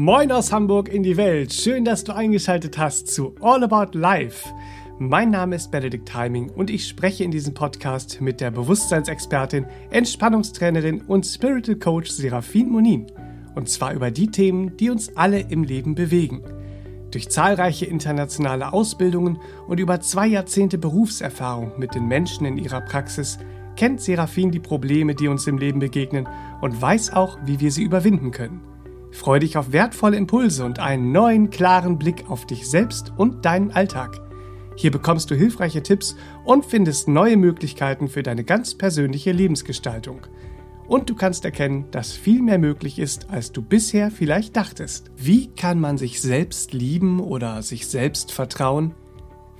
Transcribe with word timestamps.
Moin 0.00 0.30
aus 0.30 0.52
Hamburg 0.52 0.88
in 0.88 1.02
die 1.02 1.16
Welt. 1.16 1.52
Schön, 1.52 1.84
dass 1.84 2.04
du 2.04 2.14
eingeschaltet 2.14 2.78
hast 2.78 3.08
zu 3.08 3.34
All 3.40 3.64
About 3.64 3.98
Life. 3.98 4.48
Mein 5.00 5.32
Name 5.32 5.56
ist 5.56 5.72
Benedikt 5.72 6.14
Heiming 6.14 6.50
und 6.50 6.70
ich 6.70 6.86
spreche 6.86 7.24
in 7.24 7.32
diesem 7.32 7.52
Podcast 7.52 8.20
mit 8.20 8.40
der 8.40 8.52
Bewusstseinsexpertin, 8.52 9.66
Entspannungstrainerin 9.90 11.00
und 11.00 11.26
Spiritual 11.26 11.80
Coach 11.80 12.10
Serafin 12.10 12.68
Monin. 12.68 13.08
Und 13.56 13.68
zwar 13.68 13.92
über 13.92 14.12
die 14.12 14.30
Themen, 14.30 14.76
die 14.76 14.88
uns 14.88 15.16
alle 15.16 15.40
im 15.40 15.64
Leben 15.64 15.96
bewegen. 15.96 16.44
Durch 17.10 17.28
zahlreiche 17.28 17.86
internationale 17.86 18.72
Ausbildungen 18.72 19.40
und 19.66 19.80
über 19.80 20.00
zwei 20.00 20.28
Jahrzehnte 20.28 20.78
Berufserfahrung 20.78 21.72
mit 21.76 21.96
den 21.96 22.06
Menschen 22.06 22.46
in 22.46 22.56
ihrer 22.56 22.82
Praxis 22.82 23.40
kennt 23.74 24.00
Serafin 24.00 24.52
die 24.52 24.60
Probleme, 24.60 25.16
die 25.16 25.26
uns 25.26 25.48
im 25.48 25.58
Leben 25.58 25.80
begegnen 25.80 26.28
und 26.60 26.80
weiß 26.80 27.14
auch, 27.14 27.36
wie 27.44 27.58
wir 27.58 27.72
sie 27.72 27.82
überwinden 27.82 28.30
können. 28.30 28.60
Freu 29.10 29.38
dich 29.38 29.56
auf 29.56 29.72
wertvolle 29.72 30.16
Impulse 30.16 30.64
und 30.64 30.78
einen 30.78 31.12
neuen, 31.12 31.50
klaren 31.50 31.98
Blick 31.98 32.24
auf 32.28 32.46
dich 32.46 32.68
selbst 32.68 33.12
und 33.16 33.44
deinen 33.44 33.70
Alltag. 33.70 34.20
Hier 34.76 34.90
bekommst 34.90 35.30
du 35.30 35.34
hilfreiche 35.34 35.82
Tipps 35.82 36.14
und 36.44 36.64
findest 36.64 37.08
neue 37.08 37.36
Möglichkeiten 37.36 38.08
für 38.08 38.22
deine 38.22 38.44
ganz 38.44 38.76
persönliche 38.76 39.32
Lebensgestaltung. 39.32 40.20
Und 40.86 41.10
du 41.10 41.14
kannst 41.14 41.44
erkennen, 41.44 41.86
dass 41.90 42.12
viel 42.12 42.40
mehr 42.42 42.58
möglich 42.58 42.98
ist, 42.98 43.28
als 43.28 43.52
du 43.52 43.60
bisher 43.60 44.10
vielleicht 44.10 44.56
dachtest. 44.56 45.10
Wie 45.16 45.48
kann 45.48 45.80
man 45.80 45.98
sich 45.98 46.22
selbst 46.22 46.72
lieben 46.72 47.20
oder 47.20 47.62
sich 47.62 47.88
selbst 47.88 48.32
vertrauen, 48.32 48.94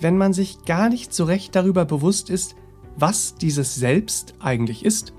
wenn 0.01 0.17
man 0.17 0.33
sich 0.33 0.65
gar 0.65 0.89
nicht 0.89 1.13
so 1.13 1.25
recht 1.25 1.55
darüber 1.55 1.85
bewusst 1.85 2.31
ist, 2.31 2.55
was 2.97 3.35
dieses 3.35 3.75
Selbst 3.75 4.35
eigentlich 4.41 4.85
ist? 4.85 5.13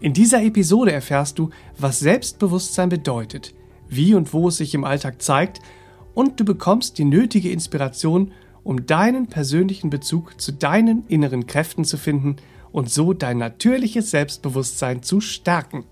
In 0.00 0.12
dieser 0.12 0.42
Episode 0.44 0.92
erfährst 0.92 1.40
du, 1.40 1.50
was 1.76 1.98
Selbstbewusstsein 1.98 2.88
bedeutet, 2.88 3.52
wie 3.88 4.14
und 4.14 4.32
wo 4.32 4.48
es 4.48 4.58
sich 4.58 4.74
im 4.74 4.84
Alltag 4.84 5.20
zeigt 5.20 5.60
und 6.14 6.38
du 6.38 6.44
bekommst 6.44 6.98
die 6.98 7.04
nötige 7.04 7.50
Inspiration, 7.50 8.32
um 8.62 8.86
deinen 8.86 9.26
persönlichen 9.26 9.90
Bezug 9.90 10.40
zu 10.40 10.52
deinen 10.52 11.04
inneren 11.08 11.46
Kräften 11.46 11.84
zu 11.84 11.96
finden 11.96 12.36
und 12.70 12.90
so 12.90 13.12
dein 13.12 13.38
natürliches 13.38 14.12
Selbstbewusstsein 14.12 15.02
zu 15.02 15.20
stärken. 15.20 15.84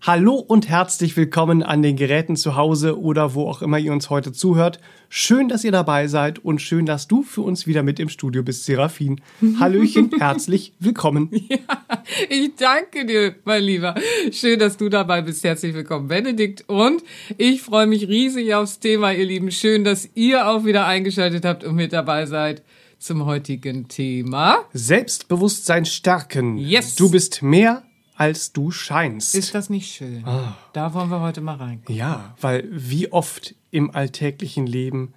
Hallo 0.00 0.34
und 0.36 0.68
herzlich 0.68 1.16
willkommen 1.16 1.64
an 1.64 1.82
den 1.82 1.96
Geräten 1.96 2.36
zu 2.36 2.54
Hause 2.54 3.00
oder 3.00 3.34
wo 3.34 3.48
auch 3.48 3.62
immer 3.62 3.78
ihr 3.78 3.92
uns 3.92 4.10
heute 4.10 4.32
zuhört. 4.32 4.78
Schön, 5.08 5.48
dass 5.48 5.64
ihr 5.64 5.72
dabei 5.72 6.06
seid 6.06 6.38
und 6.38 6.62
schön, 6.62 6.86
dass 6.86 7.08
du 7.08 7.24
für 7.24 7.40
uns 7.42 7.66
wieder 7.66 7.82
mit 7.82 7.98
im 7.98 8.08
Studio 8.08 8.44
bist, 8.44 8.64
Serafin. 8.64 9.20
Hallöchen, 9.58 10.12
herzlich 10.18 10.72
willkommen. 10.78 11.30
Ja, 11.32 12.04
ich 12.30 12.54
danke 12.54 13.06
dir, 13.06 13.34
mein 13.44 13.64
Lieber. 13.64 13.96
Schön, 14.30 14.60
dass 14.60 14.76
du 14.76 14.88
dabei 14.88 15.20
bist. 15.20 15.42
Herzlich 15.42 15.74
willkommen, 15.74 16.06
Benedikt. 16.06 16.68
Und 16.68 17.02
ich 17.36 17.60
freue 17.62 17.88
mich 17.88 18.06
riesig 18.06 18.54
aufs 18.54 18.78
Thema, 18.78 19.12
ihr 19.12 19.26
Lieben. 19.26 19.50
Schön, 19.50 19.82
dass 19.82 20.08
ihr 20.14 20.46
auch 20.48 20.64
wieder 20.64 20.86
eingeschaltet 20.86 21.44
habt 21.44 21.64
und 21.64 21.74
mit 21.74 21.92
dabei 21.92 22.26
seid 22.26 22.62
zum 23.00 23.26
heutigen 23.26 23.88
Thema. 23.88 24.64
Selbstbewusstsein 24.72 25.84
stärken. 25.84 26.56
Yes. 26.56 26.94
Du 26.94 27.10
bist 27.10 27.42
mehr 27.42 27.82
als 28.18 28.52
du 28.52 28.72
scheinst. 28.72 29.36
Ist 29.36 29.54
das 29.54 29.70
nicht 29.70 29.94
schön? 29.94 30.24
Da 30.72 30.92
wollen 30.92 31.08
wir 31.08 31.20
heute 31.20 31.40
mal 31.40 31.54
rein. 31.54 31.82
ja, 31.88 32.34
weil 32.40 32.68
wie 32.70 33.12
oft 33.12 33.54
im 33.70 33.94
alltäglichen 33.94 34.66
Leben 34.66 35.14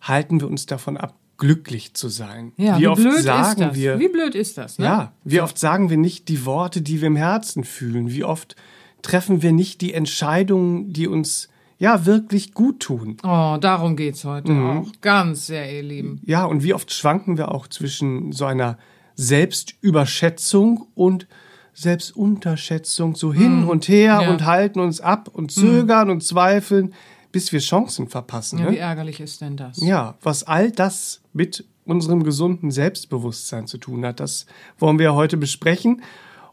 halten 0.00 0.40
wir 0.40 0.48
uns 0.48 0.66
davon 0.66 0.96
ab, 0.96 1.14
glücklich 1.38 1.94
zu 1.94 2.08
sein. 2.08 2.52
Ja, 2.56 2.76
wie, 2.76 2.82
wie, 2.82 2.88
oft 2.88 3.02
blöd 3.02 3.22
sagen 3.22 3.62
ist 3.62 3.68
das? 3.68 3.76
wir, 3.76 3.98
wie 4.00 4.08
blöd 4.08 4.34
ist 4.34 4.58
das? 4.58 4.78
Ne? 4.78 4.84
ja, 4.84 5.12
wie 5.24 5.40
oft 5.40 5.58
sagen 5.58 5.90
wir 5.90 5.96
nicht 5.96 6.28
die 6.28 6.44
Worte, 6.44 6.82
die 6.82 7.00
wir 7.00 7.06
im 7.06 7.16
Herzen 7.16 7.62
fühlen? 7.62 8.10
Wie 8.10 8.24
oft 8.24 8.56
treffen 9.00 9.42
wir 9.42 9.52
nicht 9.52 9.80
die 9.80 9.94
Entscheidungen, 9.94 10.92
die 10.92 11.06
uns 11.06 11.48
ja 11.78 12.04
wirklich 12.04 12.52
gut 12.52 12.80
tun? 12.80 13.16
Oh, 13.22 13.58
darum 13.60 13.94
geht's 13.94 14.24
heute 14.24 14.52
auch. 14.52 14.86
Ganz 15.00 15.46
sehr, 15.46 15.72
ihr 15.72 15.84
Lieben. 15.84 16.20
Ja, 16.26 16.44
und 16.44 16.64
wie 16.64 16.74
oft 16.74 16.92
schwanken 16.92 17.38
wir 17.38 17.52
auch 17.52 17.68
zwischen 17.68 18.32
so 18.32 18.44
einer 18.44 18.76
Selbstüberschätzung 19.14 20.88
und 20.94 21.28
Selbstunterschätzung 21.74 23.14
so 23.14 23.32
hin 23.32 23.64
und 23.64 23.88
her 23.88 24.16
Mhm. 24.16 24.20
Ja. 24.20 24.26
Mhm. 24.26 24.32
und 24.34 24.44
halten 24.46 24.80
uns 24.80 25.00
ab 25.00 25.28
und 25.32 25.50
zögern 25.52 26.10
und 26.10 26.22
zweifeln, 26.22 26.94
bis 27.32 27.52
wir 27.52 27.60
Chancen 27.60 28.08
verpassen. 28.08 28.58
Ja, 28.58 28.64
ne? 28.66 28.72
wie 28.72 28.76
ärgerlich 28.78 29.20
ist 29.20 29.40
denn 29.40 29.56
das? 29.56 29.80
Ja, 29.80 30.16
was 30.22 30.42
all 30.44 30.70
das 30.70 31.20
mit 31.32 31.64
unserem 31.84 32.22
gesunden 32.24 32.70
Selbstbewusstsein 32.70 33.66
zu 33.66 33.78
tun 33.78 34.04
hat, 34.04 34.20
das 34.20 34.46
wollen 34.78 34.98
wir 34.98 35.14
heute 35.14 35.36
besprechen. 35.36 36.02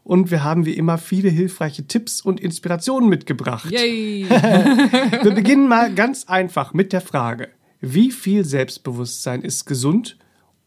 Und 0.04 0.30
wir 0.30 0.42
haben 0.42 0.64
wie 0.64 0.72
immer 0.72 0.96
viele 0.96 1.28
hilfreiche 1.28 1.86
Tipps 1.86 2.22
und 2.22 2.40
Inspirationen 2.40 3.10
mitgebracht. 3.10 3.70
Yay! 3.70 4.26
Wir 5.22 5.32
beginnen 5.34 5.68
mal 5.68 5.92
ganz 5.92 6.24
einfach 6.24 6.72
mit 6.72 6.94
der 6.94 7.02
Frage, 7.02 7.48
wie 7.82 8.10
viel 8.10 8.42
Selbstbewusstsein 8.46 9.42
ist 9.42 9.66
gesund 9.66 10.16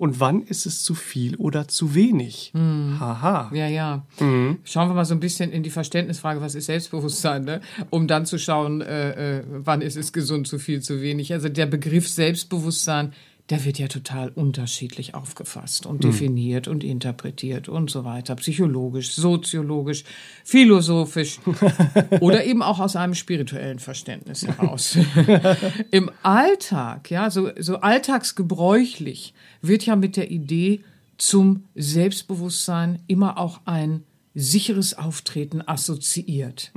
und 0.02 0.20
wann 0.20 0.42
ist 0.42 0.66
es 0.66 0.82
zu 0.82 0.96
viel 0.96 1.36
oder 1.36 1.68
zu 1.68 1.94
wenig? 1.94 2.52
Haha. 2.56 3.52
Ja, 3.54 3.68
ja. 3.68 4.04
Mhm. 4.20 4.58
Schauen 4.64 4.90
wir 4.90 4.96
mal 4.96 5.06
so 5.06 5.14
ein 5.14 5.20
bisschen 5.20 5.52
in 5.52 5.62
die 5.62 5.70
Verständnisfrage, 5.70 6.42
was 6.42 6.56
ist 6.56 6.66
Selbstbewusstsein, 6.66 7.44
ne? 7.44 7.62
um 7.92 8.08
dann 8.08 8.26
zu 8.26 8.40
schauen, 8.40 8.82
äh, 8.82 9.42
äh, 9.42 9.44
wann 9.48 9.82
ist 9.82 9.98
es 9.98 10.12
gesund, 10.12 10.48
zu 10.48 10.58
viel, 10.58 10.82
zu 10.82 11.04
wenig. 11.04 11.34
Also 11.34 11.50
der 11.50 11.68
Begriff 11.68 12.10
Selbstbewusstsein, 12.10 13.14
der 13.52 13.64
wird 13.66 13.78
ja 13.78 13.88
total 13.88 14.30
unterschiedlich 14.30 15.14
aufgefasst 15.14 15.86
und 15.86 15.98
Mhm. 16.04 16.10
definiert 16.10 16.68
und 16.68 16.84
interpretiert 16.84 17.70
und 17.70 17.92
so 17.92 18.04
weiter. 18.06 18.36
Psychologisch, 18.36 19.12
soziologisch, 19.14 20.04
philosophisch 20.44 21.40
oder 22.22 22.44
eben 22.46 22.64
auch 22.64 22.80
aus 22.80 22.96
einem 22.96 23.14
spirituellen 23.14 23.80
Verständnis 23.80 24.48
heraus. 24.48 24.98
Im 25.92 26.10
Alltag, 26.24 27.12
ja, 27.12 27.30
so, 27.30 27.52
so 27.60 27.78
alltagsgebräuchlich 27.82 29.34
wird 29.62 29.86
ja 29.86 29.96
mit 29.96 30.18
der 30.18 30.32
Idee 30.32 30.82
zum 31.18 31.66
Selbstbewusstsein 31.76 33.00
immer 33.08 33.38
auch 33.38 33.62
ein 33.66 34.04
sicheres 34.34 34.98
Auftreten 34.98 35.62
assoziiert. 35.66 36.72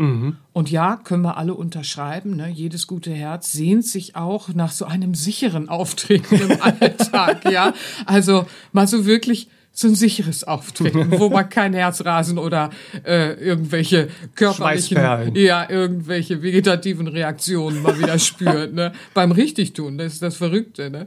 Und 0.53 0.71
ja, 0.71 0.97
können 0.97 1.23
wir 1.23 1.37
alle 1.37 1.55
unterschreiben, 1.55 2.37
ne? 2.37 2.49
jedes 2.49 2.87
gute 2.87 3.13
Herz 3.13 3.53
sehnt 3.53 3.87
sich 3.87 4.17
auch 4.17 4.49
nach 4.55 4.73
so 4.73 4.87
einem 4.87 5.15
sicheren 5.15 5.69
Auftreten 5.69 6.35
im 6.35 6.51
Alltag, 6.61 7.51
ja. 7.51 7.73
Also 8.07 8.47
mal 8.73 8.89
so 8.89 9.07
wirklich 9.07 9.49
so 9.75 9.89
ein 9.89 9.95
sicheres 9.97 10.45
Auftreten, 10.45 11.11
wo 11.19 11.29
man 11.29 11.49
kein 11.49 11.75
Herzrasen 11.75 12.39
oder 12.39 12.71
äh, 13.05 13.35
irgendwelche 13.35 14.09
körperlichen, 14.37 15.35
ja, 15.35 15.69
irgendwelche 15.69 16.43
vegetativen 16.43 17.09
Reaktionen 17.09 17.83
mal 17.83 17.99
wieder 17.99 18.19
spürt, 18.19 18.73
ne? 18.73 18.93
Beim 19.15 19.33
Richtigtun, 19.33 19.99
das 19.99 20.15
ist 20.15 20.23
das 20.23 20.37
Verrückte, 20.37 20.91
ne? 20.91 21.07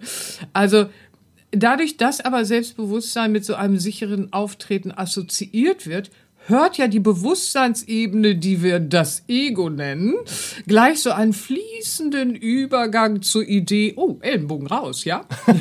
Also, 0.52 0.88
dadurch, 1.52 1.96
dass 1.96 2.20
aber 2.20 2.44
Selbstbewusstsein 2.44 3.32
mit 3.32 3.46
so 3.46 3.56
einem 3.56 3.80
sicheren 3.80 4.34
Auftreten 4.34 4.92
assoziiert 4.92 5.88
wird, 5.88 6.12
hört 6.48 6.78
ja 6.78 6.88
die 6.88 7.00
Bewusstseinsebene, 7.00 8.36
die 8.36 8.64
wir 8.64 8.80
das 8.80 9.24
Ego 9.28 9.70
nennen, 9.70 10.16
gleich 10.66 11.02
so 11.02 11.12
einen 11.12 11.34
fließenden 11.34 12.36
Übergang 12.36 13.22
zur 13.22 13.44
Idee, 13.44 13.94
oh, 13.98 14.18
Ellenbogen 14.22 14.68
raus, 14.68 15.06
ja? 15.06 15.26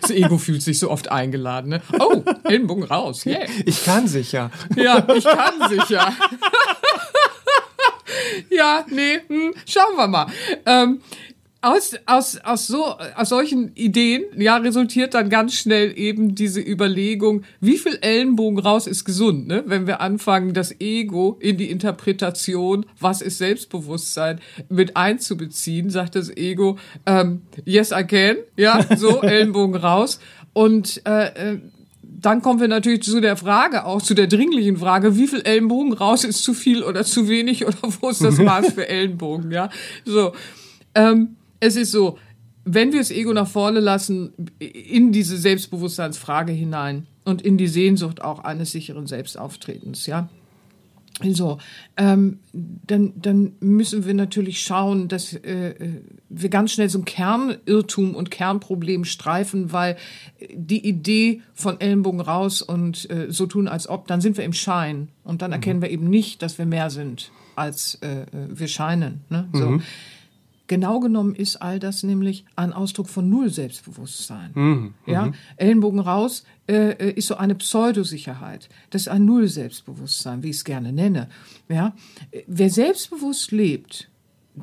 das 0.00 0.10
Ego 0.10 0.38
fühlt 0.38 0.62
sich 0.62 0.78
so 0.78 0.90
oft 0.90 1.10
eingeladen, 1.10 1.70
ne? 1.70 1.82
Oh, 1.98 2.22
Ellenbogen 2.44 2.84
raus, 2.84 3.26
yeah. 3.26 3.46
Ich 3.64 3.84
kann 3.84 4.06
sicher. 4.06 4.50
Ja, 4.76 5.06
ich 5.14 5.24
kann 5.24 5.68
sicher. 5.68 6.12
ja, 8.50 8.84
nee, 8.90 9.20
hm, 9.26 9.54
schauen 9.66 9.96
wir 9.96 10.06
mal. 10.06 10.26
Ähm, 10.66 11.00
aus, 11.60 11.94
aus, 12.06 12.38
aus, 12.38 12.66
so, 12.68 12.84
aus 13.16 13.28
solchen 13.30 13.74
Ideen 13.74 14.24
ja, 14.36 14.58
resultiert 14.58 15.14
dann 15.14 15.28
ganz 15.28 15.54
schnell 15.54 15.98
eben 15.98 16.36
diese 16.36 16.60
Überlegung, 16.60 17.42
wie 17.60 17.78
viel 17.78 17.98
Ellenbogen 18.00 18.60
raus 18.60 18.86
ist 18.86 19.04
gesund, 19.04 19.48
ne? 19.48 19.64
wenn 19.66 19.88
wir 19.88 20.00
anfangen, 20.00 20.54
das 20.54 20.80
Ego 20.80 21.36
in 21.40 21.56
die 21.56 21.70
Interpretation, 21.70 22.86
was 23.00 23.22
ist 23.22 23.38
Selbstbewusstsein, 23.38 24.40
mit 24.68 24.96
einzubeziehen, 24.96 25.90
sagt 25.90 26.14
das 26.14 26.30
Ego, 26.36 26.78
ähm, 27.06 27.42
yes 27.64 27.90
I 27.90 28.04
can, 28.04 28.36
ja, 28.56 28.84
so, 28.96 29.20
Ellenbogen 29.22 29.74
raus. 29.74 30.20
Und 30.52 31.02
äh, 31.06 31.54
äh, 31.54 31.58
dann 32.02 32.40
kommen 32.40 32.60
wir 32.60 32.68
natürlich 32.68 33.02
zu 33.02 33.20
der 33.20 33.36
Frage 33.36 33.84
auch, 33.84 34.00
zu 34.00 34.14
der 34.14 34.28
dringlichen 34.28 34.76
Frage, 34.76 35.16
wie 35.16 35.26
viel 35.26 35.40
Ellenbogen 35.42 35.92
raus 35.92 36.22
ist 36.22 36.44
zu 36.44 36.54
viel 36.54 36.84
oder 36.84 37.04
zu 37.04 37.28
wenig 37.28 37.66
oder 37.66 37.78
wo 37.82 38.10
ist 38.10 38.22
das 38.22 38.38
Maß 38.38 38.74
für 38.74 38.88
Ellenbogen, 38.88 39.50
ja? 39.50 39.70
So. 40.04 40.32
Ähm, 40.94 41.36
es 41.60 41.76
ist 41.76 41.92
so, 41.92 42.18
wenn 42.64 42.92
wir 42.92 43.00
das 43.00 43.10
Ego 43.10 43.32
nach 43.32 43.48
vorne 43.48 43.80
lassen, 43.80 44.32
in 44.58 45.12
diese 45.12 45.36
Selbstbewusstseinsfrage 45.38 46.52
hinein 46.52 47.06
und 47.24 47.42
in 47.42 47.56
die 47.56 47.68
Sehnsucht 47.68 48.22
auch 48.22 48.40
eines 48.40 48.72
sicheren 48.72 49.06
Selbstauftretens, 49.06 50.06
ja, 50.06 50.28
so, 51.32 51.58
ähm, 51.96 52.38
dann, 52.52 53.12
dann 53.16 53.52
müssen 53.60 54.06
wir 54.06 54.14
natürlich 54.14 54.60
schauen, 54.60 55.08
dass 55.08 55.34
äh, 55.34 55.74
wir 56.28 56.48
ganz 56.48 56.72
schnell 56.72 56.88
so 56.88 57.00
ein 57.00 57.04
Kernirrtum 57.04 58.14
und 58.14 58.30
Kernproblem 58.30 59.04
streifen, 59.04 59.72
weil 59.72 59.96
die 60.52 60.86
Idee 60.86 61.42
von 61.54 61.80
Ellenbogen 61.80 62.20
raus 62.20 62.62
und 62.62 63.10
äh, 63.10 63.26
so 63.30 63.46
tun 63.46 63.66
als 63.66 63.88
ob, 63.88 64.06
dann 64.06 64.20
sind 64.20 64.36
wir 64.36 64.44
im 64.44 64.52
Schein 64.52 65.08
und 65.24 65.42
dann 65.42 65.50
erkennen 65.50 65.82
wir 65.82 65.90
eben 65.90 66.08
nicht, 66.08 66.42
dass 66.42 66.56
wir 66.58 66.66
mehr 66.66 66.90
sind 66.90 67.32
als 67.56 67.96
äh, 67.96 68.26
wir 68.32 68.68
scheinen. 68.68 69.22
Ne? 69.28 69.48
So. 69.52 69.80
Genau 70.68 71.00
genommen 71.00 71.34
ist 71.34 71.56
all 71.56 71.78
das 71.78 72.02
nämlich 72.02 72.44
ein 72.54 72.72
Ausdruck 72.72 73.08
von 73.08 73.28
Null 73.28 73.50
Selbstbewusstsein. 73.50 74.94
Ja, 75.06 75.32
Ellenbogen 75.56 75.98
raus 75.98 76.44
äh, 76.68 76.90
äh, 76.90 77.12
ist 77.12 77.28
so 77.28 77.36
eine 77.36 77.54
Pseudosicherheit. 77.54 78.68
Das 78.90 79.02
ist 79.02 79.08
ein 79.08 79.24
Null 79.24 79.48
Selbstbewusstsein, 79.48 80.42
wie 80.42 80.50
ich 80.50 80.56
es 80.56 80.64
gerne 80.64 80.92
nenne. 80.92 81.28
Ja, 81.68 81.94
wer 82.46 82.70
selbstbewusst 82.70 83.50
lebt, 83.50 84.10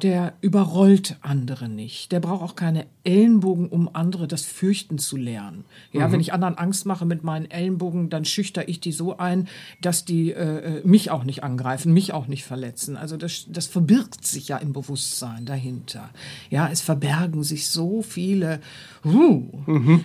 der 0.01 0.33
überrollt 0.41 1.17
andere 1.21 1.69
nicht. 1.69 2.11
Der 2.11 2.19
braucht 2.19 2.41
auch 2.43 2.55
keine 2.55 2.85
Ellenbogen, 3.03 3.69
um 3.69 3.89
andere 3.93 4.27
das 4.27 4.43
Fürchten 4.43 4.97
zu 4.97 5.15
lernen. 5.15 5.65
Ja, 5.91 6.11
wenn 6.11 6.19
ich 6.19 6.33
anderen 6.33 6.57
Angst 6.57 6.85
mache 6.85 7.05
mit 7.05 7.23
meinen 7.23 7.49
Ellenbogen, 7.49 8.09
dann 8.09 8.25
schüchter 8.25 8.67
ich 8.67 8.79
die 8.79 8.91
so 8.91 9.17
ein, 9.17 9.47
dass 9.81 10.05
die 10.05 10.31
äh, 10.31 10.79
äh, 10.79 10.87
mich 10.87 11.11
auch 11.11 11.23
nicht 11.23 11.43
angreifen, 11.43 11.93
mich 11.93 12.13
auch 12.13 12.27
nicht 12.27 12.43
verletzen. 12.43 12.97
Also 12.97 13.15
das, 13.17 13.45
das 13.47 13.67
verbirgt 13.67 14.25
sich 14.25 14.47
ja 14.47 14.57
im 14.57 14.73
Bewusstsein 14.73 15.45
dahinter. 15.45 16.09
Ja, 16.49 16.67
es 16.69 16.81
verbergen 16.81 17.43
sich 17.43 17.67
so 17.67 18.01
viele 18.01 18.59
uh, 19.05 19.51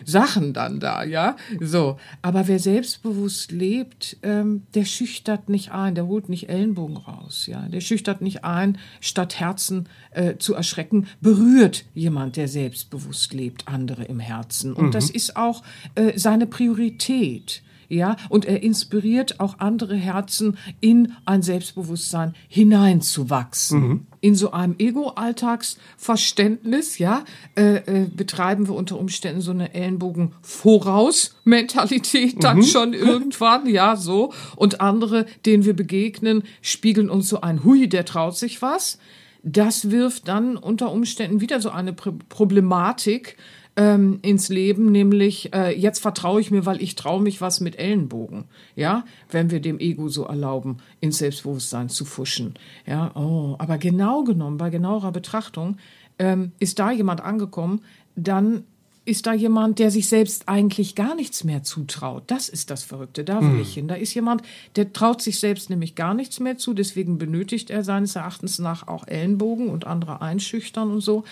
Sachen 0.05 0.53
dann 0.53 0.79
da, 0.79 1.03
ja. 1.05 1.37
So, 1.61 1.99
aber 2.23 2.49
wer 2.49 2.59
selbstbewusst 2.59 3.51
lebt, 3.51 4.19
ähm, 4.23 4.63
der 4.75 4.85
schüchtert 4.85 5.49
nicht 5.49 5.73
ein, 5.73 5.95
der 5.95 6.07
holt 6.07 6.29
nicht 6.29 6.49
Ellenbogen 6.49 6.97
raus, 6.97 7.47
ja. 7.47 7.69
Der 7.69 7.81
schüchtert 7.81 8.21
nicht 8.21 8.45
ein, 8.45 8.79
statt 9.01 9.41
Herzen 9.41 9.80
äh, 10.11 10.37
zu 10.37 10.55
erschrecken, 10.55 11.07
berührt 11.21 11.85
jemand, 11.95 12.37
der 12.37 12.49
selbstbewusst 12.49 13.33
lebt, 13.33 13.69
andere 13.69 14.05
im 14.05 14.21
Herzen. 14.21 14.73
Und 14.73 14.95
das 14.95 15.11
ist 15.11 15.37
auch 15.37 15.63
äh, 15.95 16.19
seine 16.19 16.47
Priorität. 16.47 17.63
Ja, 17.91 18.17
und 18.29 18.45
er 18.45 18.63
inspiriert 18.63 19.41
auch 19.41 19.59
andere 19.59 19.97
Herzen 19.97 20.57
in 20.81 21.15
ein 21.25 21.43
Selbstbewusstsein 21.43 22.37
hineinzuwachsen. 22.47 24.07
In 24.21 24.37
so 24.37 24.53
einem 24.53 24.77
Ego-Alltagsverständnis, 24.79 26.99
ja, 26.99 27.25
äh, 27.57 27.79
äh, 27.79 28.07
betreiben 28.07 28.69
wir 28.69 28.77
unter 28.77 28.97
Umständen 28.97 29.41
so 29.41 29.51
eine 29.51 29.75
Ellenbogen-Voraus-Mentalität 29.75 32.45
dann 32.45 32.63
schon 32.63 32.93
irgendwann, 32.95 33.67
ja, 33.67 33.97
so. 33.97 34.33
Und 34.55 34.81
andere, 34.81 35.27
denen 35.45 35.65
wir 35.65 35.75
begegnen, 35.75 36.45
spiegeln 36.63 37.11
uns 37.11 37.29
so 37.29 37.41
ein, 37.41 37.65
hui, 37.65 37.89
der 37.89 38.05
traut 38.05 38.37
sich 38.37 38.63
was 38.63 38.99
das 39.43 39.91
wirft 39.91 40.29
dann 40.29 40.57
unter 40.57 40.93
Umständen 40.93 41.41
wieder 41.41 41.61
so 41.61 41.71
eine 41.71 41.93
Pr- 41.93 42.19
Problematik 42.29 43.37
ähm, 43.77 44.19
ins 44.23 44.49
Leben, 44.49 44.91
nämlich 44.93 45.55
äh, 45.55 45.79
jetzt 45.79 46.01
vertraue 46.01 46.41
ich 46.41 46.51
mir, 46.51 46.67
weil 46.67 46.83
ich 46.83 46.97
traue 46.97 47.23
mich 47.23 47.41
was 47.41 47.61
mit 47.61 47.79
Ellenbogen. 47.79 48.45
Ja, 48.77 49.05
wenn 49.31 49.51
wir 49.51 49.61
dem 49.61 49.79
Ego 49.79 50.09
so 50.09 50.25
erlauben, 50.25 50.79
ins 51.01 51.19
Selbstbewusstsein 51.19 51.89
zu 51.89 52.05
fuschen. 52.05 52.55
Ja, 52.87 53.13
oh, 53.15 53.57
aber 53.59 53.79
genau 53.79 54.25
genommen, 54.25 54.59
bei 54.59 54.71
genauerer 54.71 55.13
Betrachtung, 55.13 55.77
ähm, 56.19 56.53
ist 56.59 56.79
da 56.79 56.91
jemand 56.91 57.23
angekommen, 57.23 57.83
dann 58.17 58.65
ist 59.11 59.27
da 59.27 59.35
jemand, 59.35 59.79
der 59.79 59.91
sich 59.91 60.09
selbst 60.09 60.49
eigentlich 60.49 60.95
gar 60.95 61.15
nichts 61.15 61.45
mehr 61.45 61.63
zutraut. 61.63 62.23
Das 62.29 62.49
ist 62.49 62.71
das 62.71 62.85
Verrückte, 62.85 63.25
da 63.25 63.43
will 63.43 63.61
ich 63.61 63.75
hin. 63.75 63.89
Da 63.89 63.97
ist 63.97 64.15
jemand, 64.15 64.43
der 64.77 64.93
traut 64.93 65.21
sich 65.21 65.39
selbst 65.39 65.69
nämlich 65.69 65.97
gar 65.97 66.15
nichts 66.15 66.41
mehr 66.41 66.57
zu, 66.57 66.73
deswegen 66.73 67.19
benötigt 67.19 67.71
er 67.71 67.85
seines 67.85 68.17
Erachtens 68.17 68.59
nach 68.59 68.89
auch 68.89 69.07
Ellenbogen 69.07 69.69
und 69.69 69.87
andere 69.87 70.23
einschüchtern 70.23 70.91
und 70.91 71.01
so. 71.01 71.25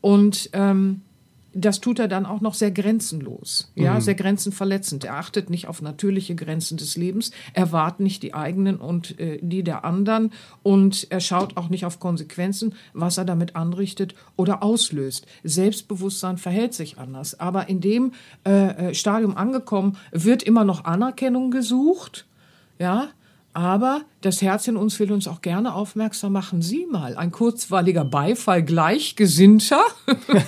Und 0.00 0.50
ähm, 0.54 1.02
das 1.56 1.80
tut 1.80 1.98
er 1.98 2.08
dann 2.08 2.26
auch 2.26 2.40
noch 2.40 2.54
sehr 2.54 2.70
grenzenlos, 2.70 3.72
ja, 3.74 4.00
sehr 4.00 4.14
grenzenverletzend. 4.14 5.04
Er 5.04 5.14
achtet 5.14 5.48
nicht 5.48 5.66
auf 5.68 5.80
natürliche 5.80 6.34
Grenzen 6.34 6.76
des 6.76 6.96
Lebens, 6.96 7.30
er 7.54 7.72
wahrt 7.72 7.98
nicht 8.00 8.22
die 8.22 8.34
eigenen 8.34 8.76
und 8.76 9.18
äh, 9.18 9.38
die 9.40 9.62
der 9.62 9.84
anderen 9.84 10.32
und 10.62 11.06
er 11.10 11.20
schaut 11.20 11.56
auch 11.56 11.68
nicht 11.68 11.86
auf 11.86 11.98
Konsequenzen, 11.98 12.74
was 12.92 13.16
er 13.16 13.24
damit 13.24 13.56
anrichtet 13.56 14.14
oder 14.36 14.62
auslöst. 14.62 15.26
Selbstbewusstsein 15.44 16.36
verhält 16.36 16.74
sich 16.74 16.98
anders, 16.98 17.40
aber 17.40 17.68
in 17.68 17.80
dem 17.80 18.12
äh, 18.44 18.90
äh, 18.90 18.94
Stadium 18.94 19.36
angekommen 19.36 19.96
wird 20.12 20.42
immer 20.42 20.64
noch 20.64 20.84
Anerkennung 20.84 21.50
gesucht, 21.50 22.26
ja, 22.78 23.08
aber 23.56 24.02
das 24.20 24.42
Herz 24.42 24.68
in 24.68 24.76
uns 24.76 25.00
will 25.00 25.10
uns 25.12 25.26
auch 25.28 25.40
gerne 25.40 25.74
aufmerksam 25.74 26.32
machen. 26.32 26.60
Sieh 26.60 26.84
mal, 26.90 27.16
ein 27.16 27.32
kurzweiliger 27.32 28.04
Beifall 28.04 28.62
Gleichgesinnter 28.62 29.80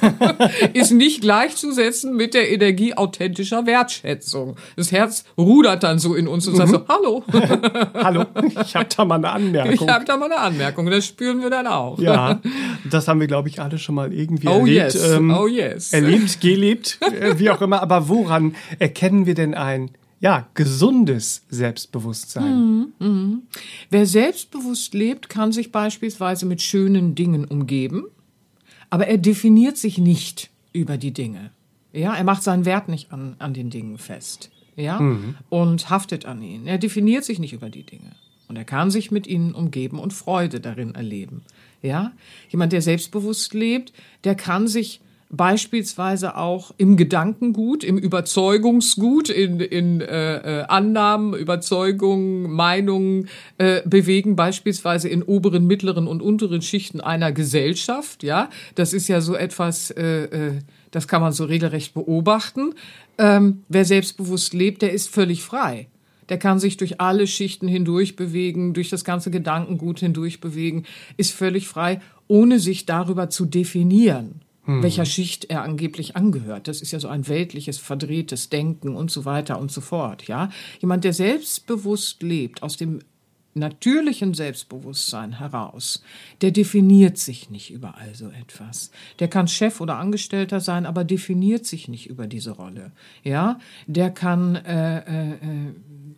ist 0.75 0.91
nicht 0.93 1.23
gleichzusetzen 1.23 2.15
mit 2.15 2.35
der 2.35 2.51
Energie 2.51 2.95
authentischer 2.95 3.65
Wertschätzung. 3.65 4.57
Das 4.77 4.93
Herz 4.93 5.25
rudert 5.39 5.85
dann 5.85 5.99
so 5.99 6.15
in 6.15 6.29
uns 6.29 6.47
und 6.49 6.57
sagt 6.57 6.69
so, 6.69 6.85
hallo, 6.87 7.25
Hallo, 7.95 8.27
ich 8.63 8.77
habe 8.77 8.89
da 8.95 9.05
mal 9.07 9.15
eine 9.15 9.31
Anmerkung. 9.31 9.73
ich 9.73 9.89
habe 9.89 10.05
da 10.05 10.17
mal 10.19 10.27
eine 10.27 10.39
Anmerkung. 10.41 10.91
Das 10.91 11.07
spüren 11.07 11.41
wir 11.41 11.49
dann 11.49 11.67
auch. 11.67 11.99
Ja, 11.99 12.41
das 12.91 13.09
haben 13.09 13.21
wir, 13.21 13.27
glaube 13.27 13.49
ich, 13.49 13.61
alle 13.63 13.79
schon 13.79 13.95
mal 13.95 14.13
irgendwie 14.13 14.49
Oh 14.49 14.59
erlebt. 14.61 14.95
yes, 14.95 15.13
ähm, 15.13 15.31
oh 15.31 15.47
yes. 15.47 15.95
Erlebt, 15.95 16.41
gelebt, 16.43 16.99
äh, 17.01 17.39
wie 17.39 17.49
auch 17.49 17.63
immer. 17.63 17.81
Aber 17.83 18.11
woran 18.11 18.55
erkennen 18.79 19.25
wir 19.25 19.35
denn 19.35 19.55
ein, 19.55 19.91
ja, 20.21 20.49
gesundes 20.55 21.45
Selbstbewusstsein? 21.49 22.93
Wer 23.91 24.07
selbstbewusst 24.07 24.95
lebt, 24.95 25.29
kann 25.29 25.53
sich 25.53 25.73
beispielsweise 25.73 26.47
mit 26.47 26.63
schönen 26.63 27.15
Dingen 27.15 27.45
umgeben, 27.45 28.05
aber 28.91 29.07
er 29.07 29.19
definiert 29.19 29.77
sich 29.77 29.99
nicht 29.99 30.51
über 30.73 30.97
die 30.97 31.13
Dinge. 31.13 31.51
Ja, 31.93 32.15
er 32.15 32.25
macht 32.25 32.43
seinen 32.43 32.65
Wert 32.65 32.89
nicht 32.89 33.13
an, 33.13 33.37
an 33.39 33.55
den 33.55 33.71
Dingen 33.71 33.99
fest. 33.99 34.51
Ja, 34.77 35.01
und 35.49 35.91
haftet 35.91 36.25
an 36.25 36.41
ihnen. 36.41 36.69
Er 36.69 36.79
definiert 36.79 37.25
sich 37.25 37.41
nicht 37.41 37.53
über 37.53 37.69
die 37.69 37.83
Dinge. 37.83 38.13
Und 38.47 38.57
er 38.57 38.65
kann 38.65 38.93
sich 38.93 39.11
mit 39.11 39.27
ihnen 39.27 39.53
umgeben 39.53 39.99
und 39.99 40.13
Freude 40.13 40.61
darin 40.61 40.95
erleben. 40.95 41.43
Ja, 41.83 42.13
jemand, 42.49 42.73
der 42.73 42.81
selbstbewusst 42.81 43.55
lebt, 43.55 43.93
der 44.23 44.37
kann 44.37 44.69
sich 44.69 45.01
beispielsweise 45.31 46.37
auch 46.37 46.73
im 46.79 46.97
Gedankengut, 46.97 47.85
im 47.85 47.99
Überzeugungsgut, 47.99 49.29
in, 49.29 49.61
in 49.61 50.01
äh, 50.01 50.61
äh, 50.61 50.65
Annahmen, 50.65 51.35
Überzeugungen, 51.35 52.51
Meinungen 52.51 53.29
äh, 53.59 53.83
bewegen, 53.85 54.37
beispielsweise 54.37 55.09
in 55.09 55.23
oberen, 55.23 55.67
mittleren 55.67 56.07
und 56.07 56.23
unteren 56.23 56.63
Schichten 56.63 57.01
einer 57.01 57.33
Gesellschaft. 57.33 58.23
Ja, 58.23 58.49
das 58.75 58.93
ist 58.93 59.09
ja 59.09 59.21
so 59.21 59.35
etwas, 59.35 59.91
äh, 59.91 60.25
äh, 60.25 60.53
das 60.91 61.09
kann 61.09 61.21
man 61.21 61.33
so 61.33 61.45
regelrecht 61.45 61.93
beobachten. 61.93 62.75
Ähm, 63.19 63.65
wer 63.69 63.85
selbstbewusst 63.85 64.55
lebt, 64.55 64.81
der 64.81 64.93
ist 64.93 65.09
völlig 65.11 65.43
frei. 65.43 65.89
Der 66.31 66.39
kann 66.39 66.59
sich 66.59 66.77
durch 66.77 67.01
alle 67.01 67.27
Schichten 67.27 67.69
hindurch 67.69 68.17
bewegen, 68.17 68.75
durch 68.75 68.91
das 68.91 69.05
ganze 69.05 69.31
Gedankengut 69.31 70.01
hindurch 70.01 70.41
bewegen, 70.41 70.85
ist 71.17 71.33
völlig 71.33 71.69
frei, 71.69 72.01
ohne 72.29 72.59
sich 72.59 72.87
darüber 72.87 73.31
zu 73.31 73.47
definieren, 73.47 74.43
welcher 74.69 75.05
Schicht 75.05 75.47
er 75.47 75.63
angeblich 75.63 76.17
angehört. 76.17 76.69
Das 76.69 76.83
ist 76.83 76.93
ja 76.93 77.01
so 77.01 77.09
ein 77.09 77.27
weltliches, 77.27 77.79
verdrehtes 77.79 78.49
Denken 78.49 78.95
und 78.95 79.11
so 79.11 79.25
weiter 79.25 79.59
und 79.59 79.73
so 79.73 79.81
fort, 79.81 80.29
ja. 80.29 80.51
Jemand, 80.81 81.05
der 81.05 81.13
selbstbewusst 81.13 82.23
lebt, 82.23 82.63
aus 82.63 82.77
dem 82.77 83.01
natürlichen 83.55 84.35
Selbstbewusstsein 84.35 85.39
heraus, 85.39 86.03
der 86.41 86.51
definiert 86.51 87.19
sich 87.19 87.51
nicht 87.51 87.71
über 87.71 87.97
all 87.99 88.15
so 88.15 88.29
etwas. 88.29 88.91
Der 89.19 89.29
kann 89.29 89.49
Chef 89.49 89.81
oder 89.81 89.97
Angestellter 89.97 90.61
sein, 90.61 90.87
aber 90.87 91.05
definiert 91.05 91.67
sich 91.67 91.89
nicht 91.89 92.09
über 92.09 92.27
diese 92.27 92.53
Rolle. 92.53 92.93
Ja, 93.25 93.59
der 93.87 94.11
kann 94.11 94.57
äh, 94.57 94.99
äh, 94.99 95.37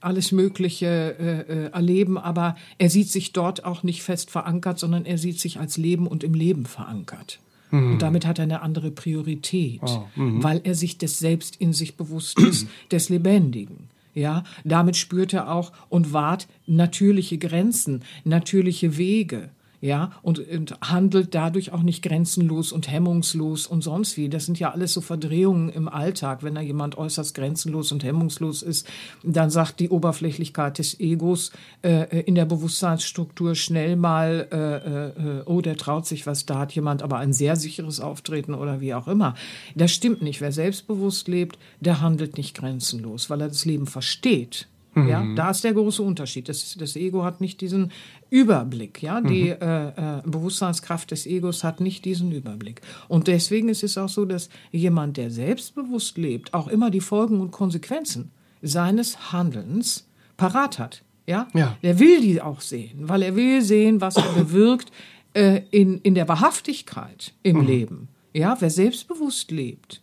alles 0.01 0.33
Mögliche 0.33 1.17
äh, 1.19 1.41
äh, 1.41 1.71
erleben, 1.71 2.19
aber 2.19 2.57
er 2.79 2.91
sieht 2.91 3.09
sich 3.09 3.33
dort 3.33 3.65
auch 3.65 3.83
nicht 3.83 4.03
fest 4.03 4.31
verankert, 4.31 4.79
sondern 4.79 5.05
er 5.05 5.19
sieht 5.19 5.41
sich 5.41 5.59
als 5.59 5.77
Leben 5.77 6.07
und 6.07 6.25
im 6.25 6.35
Leben 6.35 6.67
verankert. 6.67 7.41
Und 7.71 7.99
damit 8.01 8.27
hat 8.27 8.39
er 8.39 8.45
eine 8.45 8.63
andere 8.63 8.91
Priorität, 8.91 9.81
weil 10.17 10.61
er 10.65 10.75
sich 10.75 10.99
des 10.99 11.19
Selbst 11.19 11.57
in 11.57 11.73
sich 11.73 11.97
bewusst 11.97 12.39
ist, 12.41 12.67
des 12.91 13.09
Lebendigen. 13.09 13.89
Ja, 14.15 14.43
damit 14.65 14.97
spürt 14.97 15.33
er 15.33 15.53
auch 15.53 15.73
und 15.89 16.13
wahrt 16.13 16.49
natürliche 16.67 17.39
Grenzen, 17.39 18.03
natürliche 18.25 18.97
Wege. 18.97 19.51
Ja, 19.83 20.13
und, 20.21 20.39
und 20.39 20.77
handelt 20.83 21.35
dadurch 21.35 21.73
auch 21.73 21.83
nicht 21.83 22.03
grenzenlos 22.03 22.71
und 22.71 22.91
hemmungslos 22.91 23.67
und 23.67 23.83
sonst 23.83 24.19
wie. 24.19 24.29
Das 24.29 24.45
sind 24.45 24.59
ja 24.59 24.73
alles 24.73 24.93
so 24.93 25.01
Verdrehungen 25.01 25.71
im 25.71 25.89
Alltag. 25.89 26.43
Wenn 26.43 26.55
da 26.55 26.61
jemand 26.61 26.99
äußerst 26.99 27.35
grenzenlos 27.35 27.91
und 27.91 28.05
hemmungslos 28.05 28.63
ist, 28.63 28.87
dann 29.23 29.49
sagt 29.49 29.81
die 29.81 29.89
Oberflächlichkeit 29.89 30.79
des 30.79 31.01
Egos 31.01 31.53
äh, 31.81 32.21
in 32.21 32.35
der 32.35 32.45
Bewusstseinsstruktur 32.45 33.55
schnell 33.55 33.97
mal, 33.97 34.49
äh, 34.53 35.39
äh, 35.39 35.43
oh, 35.47 35.63
der 35.63 35.77
traut 35.77 36.07
sich 36.07 36.27
was, 36.27 36.45
da 36.45 36.59
hat 36.59 36.73
jemand 36.73 37.03
aber 37.03 37.17
ein 37.17 37.33
sehr 37.33 37.57
sicheres 37.57 38.01
Auftreten 38.01 38.53
oder 38.53 38.83
wie 38.83 38.93
auch 38.93 39.09
immer. 39.09 39.35
Das 39.75 39.93
stimmt 39.93 40.21
nicht. 40.21 40.43
Wer 40.43 40.53
selbstbewusst 40.53 41.27
lebt, 41.27 41.59
der 41.81 42.03
handelt 42.03 42.37
nicht 42.37 42.55
grenzenlos, 42.55 43.31
weil 43.31 43.41
er 43.41 43.49
das 43.49 43.65
Leben 43.65 43.87
versteht. 43.87 44.69
Ja, 44.97 45.25
da 45.37 45.51
ist 45.51 45.63
der 45.63 45.73
große 45.73 46.03
Unterschied. 46.03 46.49
Das, 46.49 46.77
das 46.77 46.97
Ego 46.97 47.23
hat 47.23 47.41
nicht 47.41 47.61
diesen 47.61 47.93
Überblick. 48.29 49.03
Ja, 49.03 49.21
die 49.21 49.49
äh, 49.49 49.55
äh, 49.55 50.23
Bewusstseinskraft 50.25 51.13
des 51.13 51.27
Egos 51.27 51.63
hat 51.63 51.81
nicht 51.81 52.05
diesen 52.05 52.33
Überblick. 52.33 52.81
Und 53.07 53.29
deswegen 53.29 53.69
ist 53.69 53.85
es 53.85 53.97
auch 53.97 54.09
so, 54.09 54.25
dass 54.25 54.49
jemand, 54.73 55.17
der 55.17 55.31
selbstbewusst 55.31 56.19
lebt, 56.19 56.55
auch 56.55 56.67
immer 56.67 56.91
die 56.91 57.01
Folgen 57.01 57.41
und 57.41 57.53
Konsequenzen 57.53 58.33
seines 58.63 59.33
Handelns 59.33 60.09
parat 60.37 60.79
hat. 60.79 61.03
Ja? 61.27 61.47
Ja. 61.55 61.77
Der 61.83 62.01
will 62.01 62.21
die 62.21 62.43
auch 62.43 62.61
sehen, 62.61 63.09
weil 63.09 63.23
er 63.23 63.37
will 63.37 63.63
sehen, 63.63 64.01
was 64.01 64.17
er 64.17 64.33
bewirkt 64.33 64.91
äh, 65.35 65.63
in, 65.71 65.99
in 65.99 66.15
der 66.15 66.27
Wahrhaftigkeit 66.29 67.33
im 67.43 67.65
Leben. 67.65 68.09
Ja, 68.33 68.57
wer 68.61 68.71
selbstbewusst 68.71 69.51
lebt, 69.51 70.03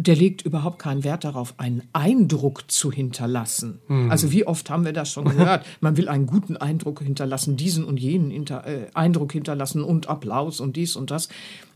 der 0.00 0.14
legt 0.14 0.42
überhaupt 0.42 0.78
keinen 0.78 1.02
Wert 1.02 1.24
darauf, 1.24 1.54
einen 1.58 1.82
Eindruck 1.92 2.70
zu 2.70 2.92
hinterlassen. 2.92 3.80
Also 4.08 4.30
wie 4.30 4.46
oft 4.46 4.70
haben 4.70 4.84
wir 4.84 4.92
das 4.92 5.10
schon 5.10 5.24
gehört? 5.24 5.66
Man 5.80 5.96
will 5.96 6.08
einen 6.08 6.26
guten 6.26 6.56
Eindruck 6.56 7.02
hinterlassen, 7.02 7.56
diesen 7.56 7.84
und 7.84 7.98
jenen 7.98 8.30
hinter, 8.30 8.64
äh, 8.64 8.86
Eindruck 8.94 9.32
hinterlassen 9.32 9.82
und 9.82 10.08
Applaus 10.08 10.60
und 10.60 10.76
dies 10.76 10.94
und 10.94 11.10
das. 11.10 11.28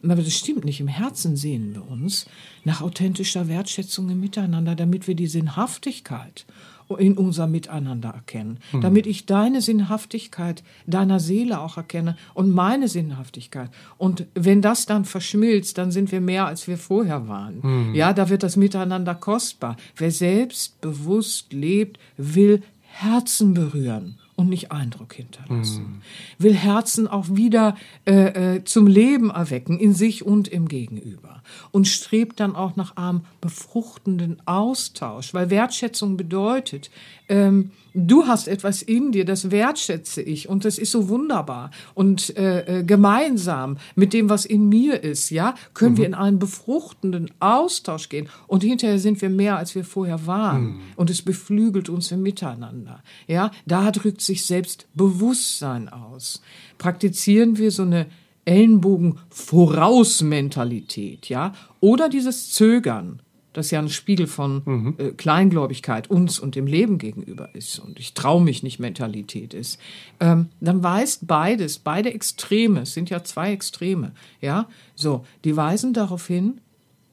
Aber 0.05 0.17
das 0.17 0.35
stimmt 0.35 0.65
nicht. 0.65 0.79
Im 0.79 0.87
Herzen 0.87 1.35
sehen 1.37 1.75
wir 1.75 1.89
uns 1.89 2.27
nach 2.63 2.81
authentischer 2.81 3.49
Wertschätzung 3.49 4.09
im 4.09 4.21
Miteinander, 4.21 4.77
damit 4.77 5.09
wir 5.09 5.17
die 5.17 5.27
Sinnhaftigkeit 5.27 6.47
in 6.97 7.17
unser 7.17 7.47
Miteinander 7.47 8.11
erkennen, 8.11 8.59
damit 8.81 9.07
ich 9.07 9.27
deine 9.27 9.61
Sinnhaftigkeit 9.61 10.63
deiner 10.87 11.21
Seele 11.21 11.61
auch 11.61 11.77
erkenne 11.77 12.17
und 12.35 12.51
meine 12.51 12.89
Sinnhaftigkeit. 12.89 13.71
Und 13.99 14.27
wenn 14.35 14.63
das 14.63 14.87
dann 14.87 15.05
verschmilzt, 15.05 15.79
dann 15.79 15.91
sind 15.91 16.13
wir 16.13 16.21
mehr, 16.21 16.47
als 16.47 16.67
wir 16.69 16.79
vorher 16.79 17.29
waren. 17.29 17.95
Ja, 17.95 18.13
da 18.13 18.29
wird 18.29 18.43
das 18.43 18.57
Miteinander 18.57 19.15
kostbar. 19.15 19.77
Wer 19.97 20.11
selbstbewusst 20.11 21.53
lebt, 21.53 21.99
will 22.17 22.63
Herzen 22.83 23.55
berühren 23.55 24.19
und 24.43 24.49
nicht 24.49 24.73
Eindruck 24.73 25.15
hinterlassen. 25.15 26.03
Will 26.39 26.55
Herzen 26.55 27.07
auch 27.07 27.27
wieder 27.31 27.77
äh, 28.07 28.57
äh, 28.57 28.65
zum 28.65 28.87
Leben 28.87 29.31
erwecken, 29.31 29.79
in 29.79 29.95
sich 29.95 30.27
und 30.27 30.49
im 30.49 30.69
Gegenüber. 30.69 31.43
Und 31.71 31.87
strebt 31.87 32.41
dann 32.41 32.57
auch 32.57 32.77
nach 32.77 32.97
einem 32.97 33.23
befruchtenden 33.41 34.43
Austausch, 34.47 35.33
weil 35.33 35.51
Wertschätzung 35.51 36.17
bedeutet, 36.17 36.91
ähm, 37.33 37.71
du 37.95 38.27
hast 38.27 38.47
etwas 38.47 38.83
in 38.83 39.11
dir, 39.11 39.25
das 39.25 39.51
wertschätze 39.51 40.21
ich 40.21 40.51
und 40.51 40.67
das 40.67 40.77
ist 40.77 40.91
so 40.91 41.09
wunderbar. 41.09 41.71
Und 41.95 42.37
äh, 42.37 42.81
äh, 42.81 42.85
gemeinsam 42.85 43.79
mit 43.95 44.13
dem, 44.13 44.29
was 44.29 44.45
in 44.45 44.69
mir 44.69 45.03
ist, 45.03 45.31
ja, 45.31 45.55
können 45.73 45.97
wir 45.97 46.05
in 46.05 46.13
einen 46.15 46.39
befruchtenden 46.39 47.31
Austausch 47.41 48.11
gehen. 48.11 48.29
Und 48.47 48.63
hinterher 48.63 48.99
sind 48.99 49.23
wir 49.23 49.31
mehr, 49.31 49.57
als 49.57 49.75
wir 49.75 49.85
vorher 49.85 50.27
waren. 50.27 50.81
Und 50.97 51.09
es 51.09 51.23
beflügelt 51.23 51.89
uns 51.89 52.13
im 52.13 52.21
Miteinander. 52.23 53.03
Ja, 53.27 53.51
da 53.65 53.91
drückt 53.91 54.21
sich 54.21 54.45
Selbstbewusstsein 54.45 55.89
aus. 55.89 56.43
Praktizieren 56.77 57.57
wir 57.57 57.71
so 57.71 57.85
eine 57.85 58.09
Ellenbogen-Voraus-Mentalität, 58.45 61.29
ja, 61.29 61.53
oder 61.81 62.09
dieses 62.09 62.51
Zögern, 62.51 63.23
das 63.53 63.71
ja 63.71 63.79
ein 63.79 63.89
Spiegel 63.89 64.27
von 64.27 64.97
äh, 64.99 65.11
Kleingläubigkeit 65.11 66.09
uns 66.09 66.39
und 66.39 66.55
dem 66.55 66.67
Leben 66.67 66.99
gegenüber 66.99 67.55
ist 67.55 67.79
und 67.79 67.99
ich 67.99 68.15
traue 68.15 68.43
mich 68.43 68.63
nicht 68.63 68.79
Mentalität 68.79 69.55
ist, 69.55 69.79
ähm, 70.21 70.49
dann 70.61 70.83
weist 70.83 71.27
beides, 71.27 71.79
beide 71.79 72.13
Extreme, 72.13 72.81
es 72.81 72.95
sind 72.95 73.11
ja 73.11 73.23
zwei 73.25 73.53
Extreme, 73.53 74.13
ja, 74.41 74.69
so, 74.95 75.25
die 75.45 75.57
weisen 75.57 75.93
darauf 75.93 76.27
hin, 76.27 76.61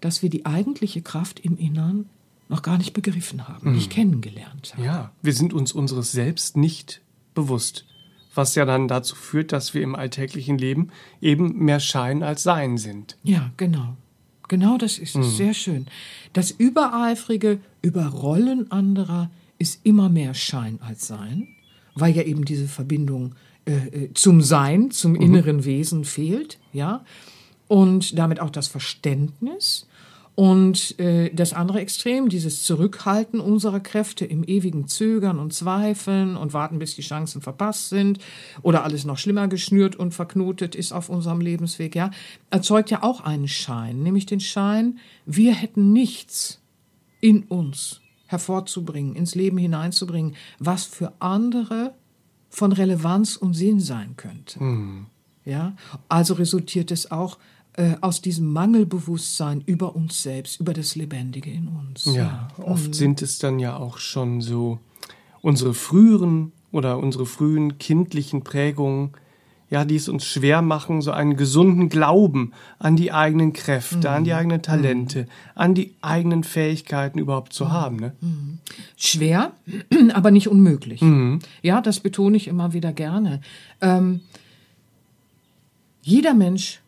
dass 0.01 0.23
wir 0.23 0.29
die 0.29 0.45
eigentliche 0.45 1.01
Kraft 1.01 1.39
im 1.39 1.57
Innern 1.57 2.09
noch 2.47 2.61
gar 2.63 2.77
nicht 2.77 2.93
begriffen 2.93 3.47
haben, 3.47 3.73
nicht 3.73 3.91
kennengelernt 3.91 4.73
haben. 4.73 4.83
Ja, 4.83 5.11
wir 5.21 5.33
sind 5.33 5.53
uns 5.53 5.71
unseres 5.71 6.11
Selbst 6.11 6.57
nicht 6.57 7.01
bewusst. 7.35 7.85
Was 8.33 8.55
ja 8.55 8.65
dann 8.65 8.87
dazu 8.87 9.15
führt, 9.15 9.51
dass 9.51 9.73
wir 9.73 9.81
im 9.81 9.95
alltäglichen 9.95 10.57
Leben 10.57 10.89
eben 11.21 11.57
mehr 11.65 11.79
Schein 11.79 12.23
als 12.23 12.43
Sein 12.43 12.77
sind. 12.77 13.17
Ja, 13.23 13.51
genau. 13.57 13.97
Genau 14.49 14.77
das 14.77 14.97
ist 14.97 15.15
es. 15.15 15.37
Sehr 15.37 15.53
schön. 15.53 15.85
Das 16.33 16.51
übereifrige 16.51 17.59
Überrollen 17.81 18.69
anderer 18.71 19.29
ist 19.57 19.79
immer 19.83 20.09
mehr 20.09 20.33
Schein 20.33 20.79
als 20.81 21.07
Sein, 21.07 21.47
weil 21.95 22.13
ja 22.13 22.23
eben 22.23 22.43
diese 22.43 22.67
Verbindung 22.67 23.35
äh, 23.65 23.73
äh, 23.73 24.13
zum 24.13 24.41
Sein, 24.41 24.91
zum 24.91 25.15
inneren 25.15 25.63
Wesen 25.63 26.03
fehlt, 26.03 26.59
ja. 26.73 27.05
Und 27.67 28.17
damit 28.17 28.39
auch 28.39 28.49
das 28.49 28.67
Verständnis. 28.67 29.87
Und 30.39 30.97
äh, 31.01 31.33
das 31.33 31.51
andere 31.51 31.81
Extrem, 31.81 32.29
dieses 32.29 32.63
Zurückhalten 32.63 33.41
unserer 33.41 33.81
Kräfte 33.81 34.23
im 34.23 34.45
ewigen 34.45 34.87
Zögern 34.87 35.37
und 35.37 35.53
Zweifeln 35.53 36.37
und 36.37 36.53
warten, 36.53 36.79
bis 36.79 36.95
die 36.95 37.01
Chancen 37.01 37.41
verpasst 37.41 37.89
sind 37.89 38.19
oder 38.61 38.85
alles 38.85 39.03
noch 39.03 39.17
schlimmer 39.17 39.49
geschnürt 39.49 39.97
und 39.97 40.13
verknotet 40.13 40.75
ist 40.75 40.93
auf 40.93 41.09
unserem 41.09 41.41
Lebensweg, 41.41 41.93
ja, 41.93 42.11
erzeugt 42.51 42.89
ja 42.89 43.03
auch 43.03 43.19
einen 43.19 43.49
Schein, 43.49 44.01
nämlich 44.01 44.27
den 44.27 44.39
Schein, 44.39 44.99
wir 45.25 45.53
hätten 45.53 45.91
nichts 45.91 46.61
in 47.19 47.43
uns 47.43 47.99
hervorzubringen, 48.27 49.17
ins 49.17 49.35
Leben 49.35 49.57
hineinzubringen, 49.57 50.37
was 50.57 50.85
für 50.85 51.11
andere 51.19 51.93
von 52.49 52.71
Relevanz 52.71 53.35
und 53.35 53.55
Sinn 53.55 53.81
sein 53.81 54.15
könnte. 54.15 54.57
Ja, 55.43 55.75
also 56.07 56.35
resultiert 56.35 56.91
es 56.91 57.11
auch 57.11 57.39
äh, 57.79 57.95
aus 58.01 58.21
diesem 58.21 58.51
Mangelbewusstsein 58.51 59.63
über 59.65 59.95
uns 59.95 60.21
selbst, 60.21 60.59
über 60.59 60.73
das 60.73 60.95
Lebendige 60.95 61.49
in 61.49 61.69
uns. 61.69 62.13
Ja, 62.13 62.49
oft 62.61 62.93
sind 62.93 63.21
es 63.21 63.39
dann 63.39 63.57
ja 63.57 63.77
auch 63.77 63.99
schon 63.99 64.41
so 64.41 64.79
unsere 65.39 65.73
früheren 65.73 66.51
oder 66.73 66.97
unsere 66.97 67.25
frühen 67.25 67.77
kindlichen 67.77 68.43
Prägungen, 68.43 69.11
ja, 69.69 69.85
die 69.85 69.95
es 69.95 70.09
uns 70.09 70.25
schwer 70.25 70.61
machen, 70.61 71.01
so 71.01 71.11
einen 71.11 71.37
gesunden 71.37 71.87
Glauben 71.87 72.51
an 72.79 72.97
die 72.97 73.13
eigenen 73.13 73.53
Kräfte, 73.53 74.09
an 74.09 74.25
die 74.25 74.33
eigenen 74.33 74.61
Talente, 74.61 75.27
an 75.55 75.73
die 75.73 75.95
eigenen 76.01 76.43
Fähigkeiten 76.43 77.17
überhaupt 77.17 77.53
zu 77.53 77.71
haben. 77.71 77.95
Ne? 77.95 78.13
Schwer, 78.97 79.53
aber 80.13 80.31
nicht 80.31 80.49
unmöglich. 80.49 81.01
Ja, 81.61 81.79
das 81.79 82.01
betone 82.01 82.35
ich 82.35 82.49
immer 82.49 82.73
wieder 82.73 82.91
gerne. 82.91 83.39
Ähm, 83.79 84.19
jeder 86.01 86.33
Mensch 86.33 86.81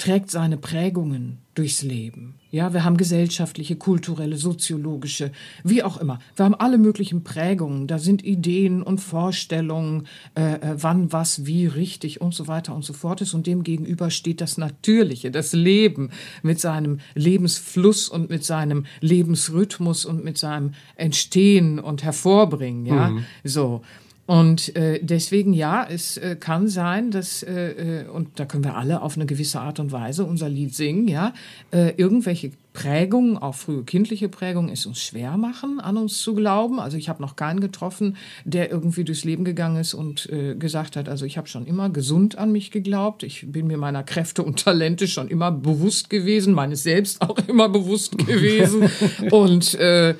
trägt 0.00 0.30
seine 0.30 0.56
Prägungen 0.56 1.38
durchs 1.54 1.82
Leben. 1.82 2.36
Ja, 2.50 2.72
wir 2.72 2.84
haben 2.84 2.96
gesellschaftliche, 2.96 3.76
kulturelle, 3.76 4.36
soziologische, 4.36 5.30
wie 5.62 5.82
auch 5.82 5.98
immer. 5.98 6.18
Wir 6.34 6.46
haben 6.46 6.54
alle 6.54 6.78
möglichen 6.78 7.22
Prägungen. 7.22 7.86
Da 7.86 7.98
sind 7.98 8.24
Ideen 8.24 8.82
und 8.82 8.98
Vorstellungen, 8.98 10.06
äh, 10.34 10.54
äh, 10.54 10.76
wann 10.76 11.12
was 11.12 11.44
wie 11.44 11.66
richtig 11.66 12.20
und 12.20 12.34
so 12.34 12.48
weiter 12.48 12.74
und 12.74 12.84
so 12.84 12.92
fort 12.92 13.20
ist. 13.20 13.34
Und 13.34 13.46
dem 13.46 13.62
gegenüber 13.62 14.10
steht 14.10 14.40
das 14.40 14.58
Natürliche, 14.58 15.30
das 15.30 15.52
Leben 15.52 16.10
mit 16.42 16.58
seinem 16.58 17.00
Lebensfluss 17.14 18.08
und 18.08 18.30
mit 18.30 18.44
seinem 18.44 18.86
Lebensrhythmus 19.00 20.06
und 20.06 20.24
mit 20.24 20.38
seinem 20.38 20.72
Entstehen 20.96 21.78
und 21.78 22.02
Hervorbringen. 22.02 22.86
Ja, 22.86 23.12
so. 23.44 23.82
Und 24.30 24.76
äh, 24.76 25.00
deswegen 25.02 25.52
ja, 25.52 25.84
es 25.84 26.16
äh, 26.16 26.36
kann 26.38 26.68
sein, 26.68 27.10
dass, 27.10 27.42
äh, 27.42 28.02
äh, 28.02 28.08
und 28.08 28.38
da 28.38 28.44
können 28.44 28.62
wir 28.62 28.76
alle 28.76 29.02
auf 29.02 29.16
eine 29.16 29.26
gewisse 29.26 29.60
Art 29.60 29.80
und 29.80 29.90
Weise 29.90 30.24
unser 30.24 30.48
Lied 30.48 30.72
singen, 30.72 31.08
ja, 31.08 31.34
äh, 31.72 31.94
irgendwelche 31.96 32.52
Prägungen, 32.72 33.36
auch 33.36 33.56
frühe 33.56 33.82
kindliche 33.82 34.28
Prägungen, 34.28 34.70
es 34.70 34.86
uns 34.86 35.02
schwer 35.02 35.36
machen, 35.36 35.80
an 35.80 35.96
uns 35.96 36.22
zu 36.22 36.36
glauben. 36.36 36.78
Also 36.78 36.96
ich 36.96 37.08
habe 37.08 37.20
noch 37.20 37.34
keinen 37.34 37.58
getroffen, 37.58 38.16
der 38.44 38.70
irgendwie 38.70 39.02
durchs 39.02 39.24
Leben 39.24 39.44
gegangen 39.44 39.78
ist 39.80 39.92
und 39.92 40.30
äh, 40.30 40.54
gesagt 40.54 40.94
hat, 40.94 41.08
also 41.08 41.26
ich 41.26 41.36
habe 41.36 41.48
schon 41.48 41.66
immer 41.66 41.90
gesund 41.90 42.38
an 42.38 42.52
mich 42.52 42.70
geglaubt, 42.70 43.24
ich 43.24 43.50
bin 43.50 43.66
mir 43.66 43.76
meiner 43.76 44.04
Kräfte 44.04 44.44
und 44.44 44.62
Talente 44.62 45.08
schon 45.08 45.26
immer 45.26 45.50
bewusst 45.50 46.08
gewesen, 46.08 46.54
meines 46.54 46.84
Selbst 46.84 47.20
auch 47.22 47.38
immer 47.48 47.68
bewusst 47.68 48.16
gewesen. 48.16 48.88
Und 49.30 49.74
äh, 49.74 50.10
äh, 50.10 50.14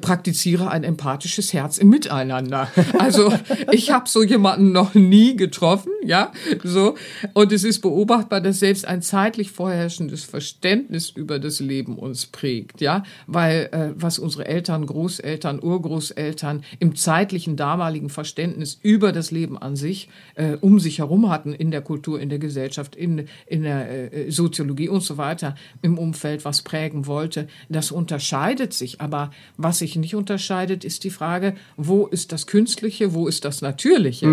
praktiziere 0.00 0.70
ein 0.70 0.84
empathisches 0.84 1.52
Herz 1.52 1.78
im 1.78 1.88
Miteinander. 1.88 2.68
Also 2.98 3.32
ich 3.72 3.90
habe 3.90 4.08
so 4.08 4.22
jemanden 4.22 4.72
noch 4.72 4.94
nie 4.94 5.36
getroffen, 5.36 5.92
ja, 6.04 6.32
so. 6.62 6.94
Und 7.32 7.52
es 7.52 7.64
ist 7.64 7.80
beobachtbar, 7.80 8.40
dass 8.40 8.60
selbst 8.60 8.86
ein 8.86 9.02
zeitlich 9.02 9.50
vorherrschendes 9.50 10.24
Verständnis 10.24 11.10
über 11.10 11.38
das 11.38 11.60
Leben 11.60 11.98
uns 11.98 12.26
prägt, 12.26 12.80
ja, 12.80 13.02
weil 13.26 13.68
äh, 13.72 13.90
was 13.94 14.18
unsere 14.18 14.46
Eltern, 14.46 14.86
Großeltern, 14.86 15.62
Urgroßeltern 15.62 16.62
im 16.78 16.96
zeitlichen 16.96 17.56
damaligen 17.56 18.08
Verständnis 18.08 18.78
über 18.82 19.12
das 19.12 19.30
Leben 19.30 19.58
an 19.58 19.76
sich 19.76 20.08
äh, 20.34 20.56
um 20.60 20.80
sich 20.80 20.98
herum 20.98 21.30
hatten 21.30 21.52
in 21.52 21.70
der 21.70 21.82
Kultur, 21.82 22.20
in 22.20 22.28
der 22.28 22.38
Gesellschaft, 22.38 22.96
in, 22.96 23.26
in 23.46 23.62
der 23.62 24.12
äh, 24.12 24.30
Soziologie 24.30 24.88
und 24.88 25.02
so 25.02 25.16
weiter, 25.16 25.54
im 25.82 25.98
Umfeld, 25.98 26.44
was 26.44 26.62
prägen 26.62 27.06
wollte, 27.06 27.48
das 27.68 27.90
unterscheidet 27.90 28.72
sich. 28.72 29.00
Aber 29.00 29.30
was 29.56 29.73
sich 29.74 29.96
nicht 29.96 30.14
unterscheidet, 30.14 30.84
ist 30.84 31.04
die 31.04 31.10
Frage, 31.10 31.54
wo 31.76 32.06
ist 32.06 32.32
das 32.32 32.46
Künstliche, 32.46 33.14
wo 33.14 33.28
ist 33.28 33.44
das 33.44 33.62
Natürliche? 33.62 34.26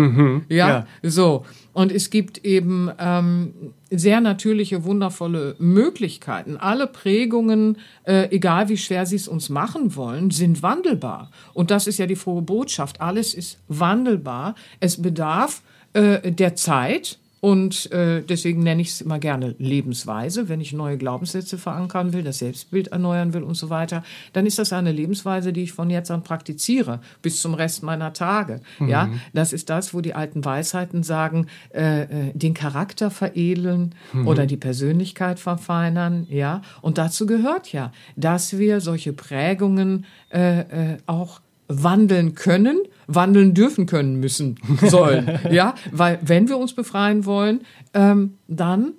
ja, 0.48 0.68
ja. 0.68 0.86
so. 1.02 1.44
Und 1.72 1.90
es 1.90 2.10
gibt 2.10 2.44
eben 2.44 2.90
ähm, 2.98 3.52
sehr 3.90 4.20
natürliche, 4.20 4.84
wundervolle 4.84 5.56
Möglichkeiten. 5.58 6.56
Alle 6.56 6.86
Prägungen, 6.86 7.78
äh, 8.04 8.28
egal 8.30 8.68
wie 8.68 8.76
schwer 8.76 9.06
sie 9.06 9.16
es 9.16 9.28
uns 9.28 9.48
machen 9.48 9.96
wollen, 9.96 10.30
sind 10.30 10.62
wandelbar. 10.62 11.30
Und 11.54 11.70
das 11.70 11.86
ist 11.86 11.98
ja 11.98 12.06
die 12.06 12.16
frohe 12.16 12.42
Botschaft. 12.42 13.00
Alles 13.00 13.34
ist 13.34 13.58
wandelbar. 13.68 14.54
Es 14.80 15.00
bedarf 15.00 15.62
äh, 15.94 16.30
der 16.30 16.56
Zeit 16.56 17.18
Und 17.44 17.90
äh, 17.90 18.22
deswegen 18.22 18.62
nenne 18.62 18.82
ich 18.82 18.90
es 18.90 19.00
immer 19.00 19.18
gerne 19.18 19.56
Lebensweise. 19.58 20.48
Wenn 20.48 20.60
ich 20.60 20.72
neue 20.72 20.96
Glaubenssätze 20.96 21.58
verankern 21.58 22.12
will, 22.12 22.22
das 22.22 22.38
Selbstbild 22.38 22.88
erneuern 22.88 23.34
will 23.34 23.42
und 23.42 23.56
so 23.56 23.68
weiter, 23.68 24.04
dann 24.32 24.46
ist 24.46 24.60
das 24.60 24.72
eine 24.72 24.92
Lebensweise, 24.92 25.52
die 25.52 25.64
ich 25.64 25.72
von 25.72 25.90
jetzt 25.90 26.12
an 26.12 26.22
praktiziere, 26.22 27.00
bis 27.20 27.40
zum 27.40 27.54
Rest 27.54 27.82
meiner 27.82 28.12
Tage. 28.12 28.60
Mhm. 28.78 28.88
Ja, 28.88 29.10
das 29.32 29.52
ist 29.52 29.70
das, 29.70 29.92
wo 29.92 30.00
die 30.00 30.14
alten 30.14 30.44
Weisheiten 30.44 31.02
sagen, 31.02 31.48
äh, 31.74 32.02
äh, 32.02 32.06
den 32.32 32.54
Charakter 32.54 33.10
veredeln 33.10 33.96
mhm. 34.12 34.28
oder 34.28 34.46
die 34.46 34.56
Persönlichkeit 34.56 35.40
verfeinern. 35.40 36.28
Ja, 36.30 36.62
und 36.80 36.96
dazu 36.96 37.26
gehört 37.26 37.72
ja, 37.72 37.90
dass 38.14 38.56
wir 38.56 38.80
solche 38.80 39.12
Prägungen 39.12 40.06
äh, 40.32 40.60
äh, 40.92 40.98
auch 41.06 41.40
wandeln 41.68 42.34
können, 42.34 42.80
wandeln 43.06 43.54
dürfen 43.54 43.86
können 43.86 44.16
müssen 44.16 44.56
sollen. 44.82 45.38
ja, 45.50 45.74
weil 45.90 46.18
wenn 46.22 46.48
wir 46.48 46.58
uns 46.58 46.74
befreien 46.74 47.24
wollen, 47.24 47.62
ähm, 47.94 48.38
dann 48.48 48.94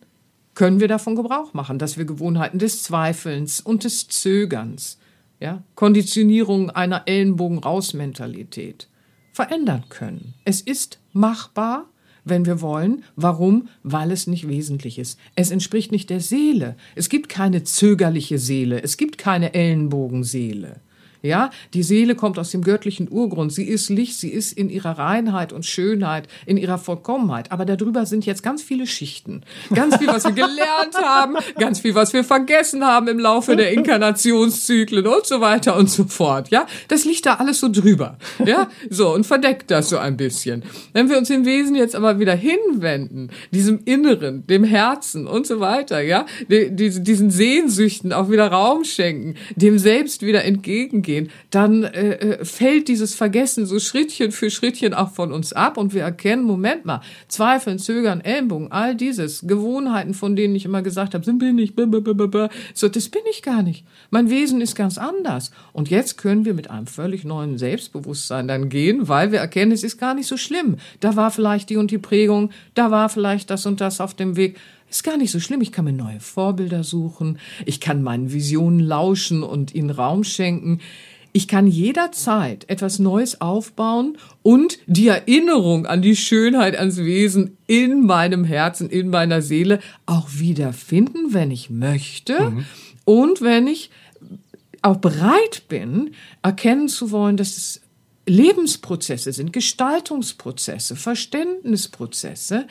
können 0.55 0.79
wir 0.79 0.87
davon 0.87 1.15
Gebrauch 1.15 1.53
machen, 1.53 1.79
dass 1.79 1.97
wir 1.97 2.05
Gewohnheiten 2.05 2.59
des 2.59 2.83
Zweifelns 2.83 3.59
und 3.59 3.83
des 3.83 4.07
Zögerns, 4.07 4.99
ja, 5.39 5.63
Konditionierung 5.75 6.69
einer 6.69 7.03
Ellenbogen-Raus-Mentalität 7.05 8.87
verändern 9.31 9.85
können. 9.89 10.35
Es 10.45 10.61
ist 10.61 10.99
machbar, 11.11 11.87
wenn 12.23 12.45
wir 12.45 12.61
wollen. 12.61 13.03
Warum? 13.15 13.67
Weil 13.81 14.11
es 14.11 14.27
nicht 14.27 14.47
wesentlich 14.47 14.99
ist. 14.99 15.19
Es 15.35 15.51
entspricht 15.51 15.91
nicht 15.91 16.09
der 16.09 16.21
Seele. 16.21 16.75
Es 16.95 17.09
gibt 17.09 17.29
keine 17.29 17.63
zögerliche 17.63 18.39
Seele. 18.39 18.81
Es 18.81 18.97
gibt 18.97 19.17
keine 19.17 19.53
Ellenbogenseele. 19.53 20.79
Ja, 21.25 21.51
die 21.73 21.83
Seele 21.83 22.15
kommt 22.15 22.37
aus 22.37 22.51
dem 22.51 22.63
göttlichen 22.63 23.09
Urgrund. 23.09 23.53
Sie 23.53 23.63
ist 23.63 23.89
Licht, 23.89 24.19
sie 24.19 24.27
ist 24.27 24.51
in 24.51 24.69
ihrer 24.69 24.97
Reinheit 24.99 25.53
und 25.53 25.65
Schönheit, 25.65 26.27
in 26.45 26.57
ihrer 26.57 26.77
Vollkommenheit. 26.77 27.49
Aber 27.49 27.63
darüber 27.63 28.05
sind 28.05 28.25
jetzt 28.25 28.43
ganz 28.43 28.61
viele 28.61 28.85
Schichten. 28.85 29.43
Ganz 29.73 29.95
viel, 29.95 30.07
was 30.07 30.25
wir 30.25 30.33
gelernt 30.33 30.95
haben, 31.01 31.37
ganz 31.57 31.79
viel, 31.79 31.95
was 31.95 32.11
wir 32.11 32.25
vergessen 32.25 32.83
haben 32.83 33.07
im 33.07 33.19
Laufe 33.19 33.55
der 33.55 33.71
Inkarnationszyklen 33.71 35.07
und 35.07 35.25
so 35.25 35.39
weiter 35.39 35.77
und 35.77 35.89
so 35.89 36.03
fort. 36.03 36.49
Ja, 36.49 36.67
das 36.89 37.05
liegt 37.05 37.25
da 37.25 37.35
alles 37.35 37.61
so 37.61 37.69
drüber. 37.71 38.17
Ja, 38.45 38.69
so 38.89 39.13
und 39.13 39.25
verdeckt 39.25 39.71
das 39.71 39.87
so 39.87 39.97
ein 39.99 40.17
bisschen. 40.17 40.63
Wenn 40.91 41.09
wir 41.09 41.17
uns 41.17 41.29
im 41.29 41.45
Wesen 41.45 41.75
jetzt 41.75 41.95
aber 41.95 42.19
wieder 42.19 42.35
hinwenden, 42.35 43.29
diesem 43.51 43.79
Inneren, 43.85 44.45
dem 44.47 44.65
Herzen 44.65 45.25
und 45.25 45.47
so 45.47 45.61
weiter, 45.61 46.01
ja, 46.01 46.25
diesen 46.49 47.31
Sehnsüchten 47.31 48.11
auch 48.11 48.29
wieder 48.29 48.47
Raum 48.47 48.83
schenken, 48.83 49.35
dem 49.55 49.79
Selbst 49.79 50.21
wieder 50.21 50.43
entgegengehen, 50.43 51.12
gehen, 51.13 51.29
dann 51.51 51.83
äh, 51.83 52.13
äh, 52.13 52.45
fällt 52.45 52.87
dieses 52.87 53.13
Vergessen 53.13 53.65
so 53.65 53.79
Schrittchen 53.79 54.31
für 54.31 54.49
Schrittchen 54.49 54.93
auch 54.93 55.11
von 55.11 55.31
uns 55.31 55.53
ab 55.53 55.77
und 55.77 55.93
wir 55.93 56.01
erkennen, 56.01 56.43
Moment 56.43 56.85
mal, 56.85 57.01
Zweifeln, 57.27 57.77
Zögern, 57.79 58.21
Ellenbogen, 58.21 58.71
all 58.71 58.95
dieses, 58.95 59.41
Gewohnheiten, 59.45 60.13
von 60.13 60.35
denen 60.35 60.55
ich 60.55 60.65
immer 60.65 60.81
gesagt 60.81 61.13
habe, 61.13 61.23
sind 61.23 61.39
bin 61.39 61.57
ich, 61.59 61.73
so, 62.73 62.89
das 62.89 63.09
bin 63.09 63.21
ich 63.29 63.41
gar 63.41 63.63
nicht. 63.63 63.85
Mein 64.09 64.29
Wesen 64.29 64.61
ist 64.61 64.75
ganz 64.75 64.97
anders. 64.97 65.51
Und 65.73 65.89
jetzt 65.89 66.17
können 66.17 66.45
wir 66.45 66.53
mit 66.53 66.69
einem 66.69 66.87
völlig 66.87 67.23
neuen 67.25 67.57
Selbstbewusstsein 67.57 68.47
dann 68.47 68.69
gehen, 68.69 69.07
weil 69.07 69.31
wir 69.31 69.39
erkennen, 69.39 69.71
es 69.71 69.83
ist 69.83 69.97
gar 69.97 70.13
nicht 70.13 70.27
so 70.27 70.37
schlimm. 70.37 70.77
Da 70.99 71.15
war 71.15 71.31
vielleicht 71.31 71.69
die 71.69 71.77
und 71.77 71.91
die 71.91 71.97
Prägung, 71.97 72.51
da 72.73 72.91
war 72.91 73.09
vielleicht 73.09 73.49
das 73.49 73.65
und 73.65 73.81
das 73.81 74.01
auf 74.01 74.13
dem 74.13 74.35
Weg. 74.35 74.57
Ist 74.93 75.03
gar 75.03 75.17
nicht 75.17 75.31
so 75.31 75.39
schlimm. 75.39 75.61
Ich 75.61 75.71
kann 75.71 75.85
mir 75.85 75.91
neue 75.91 76.19
Vorbilder 76.19 76.83
suchen. 76.83 77.39
Ich 77.65 77.79
kann 77.79 78.03
meinen 78.03 78.31
Visionen 78.31 78.79
lauschen 78.79 79.41
und 79.41 79.73
ihnen 79.73 79.89
Raum 79.89 80.23
schenken. 80.23 80.81
Ich 81.31 81.47
kann 81.47 81.65
jederzeit 81.65 82.69
etwas 82.69 82.99
Neues 82.99 83.41
aufbauen 83.41 84.19
und 84.43 84.77
die 84.85 85.07
Erinnerung 85.07 85.87
an 85.87 86.03
die 86.03 86.15
Schönheit, 86.15 86.77
ans 86.77 86.97
Wesen 86.97 87.57
in 87.65 88.05
meinem 88.05 88.43
Herzen, 88.43 88.87
in 88.87 89.09
meiner 89.09 89.41
Seele 89.41 89.79
auch 90.05 90.27
wiederfinden, 90.33 91.33
wenn 91.33 91.49
ich 91.49 91.71
möchte 91.71 92.51
mhm. 92.51 92.65
und 93.03 93.41
wenn 93.41 93.65
ich 93.65 93.89
auch 94.83 94.97
bereit 94.97 95.63
bin, 95.69 96.11
erkennen 96.43 96.87
zu 96.87 97.09
wollen, 97.09 97.35
dass 97.35 97.57
es 97.57 97.81
Lebensprozesse 98.27 99.33
sind, 99.33 99.51
Gestaltungsprozesse, 99.53 100.95
Verständnisprozesse, 100.95 102.67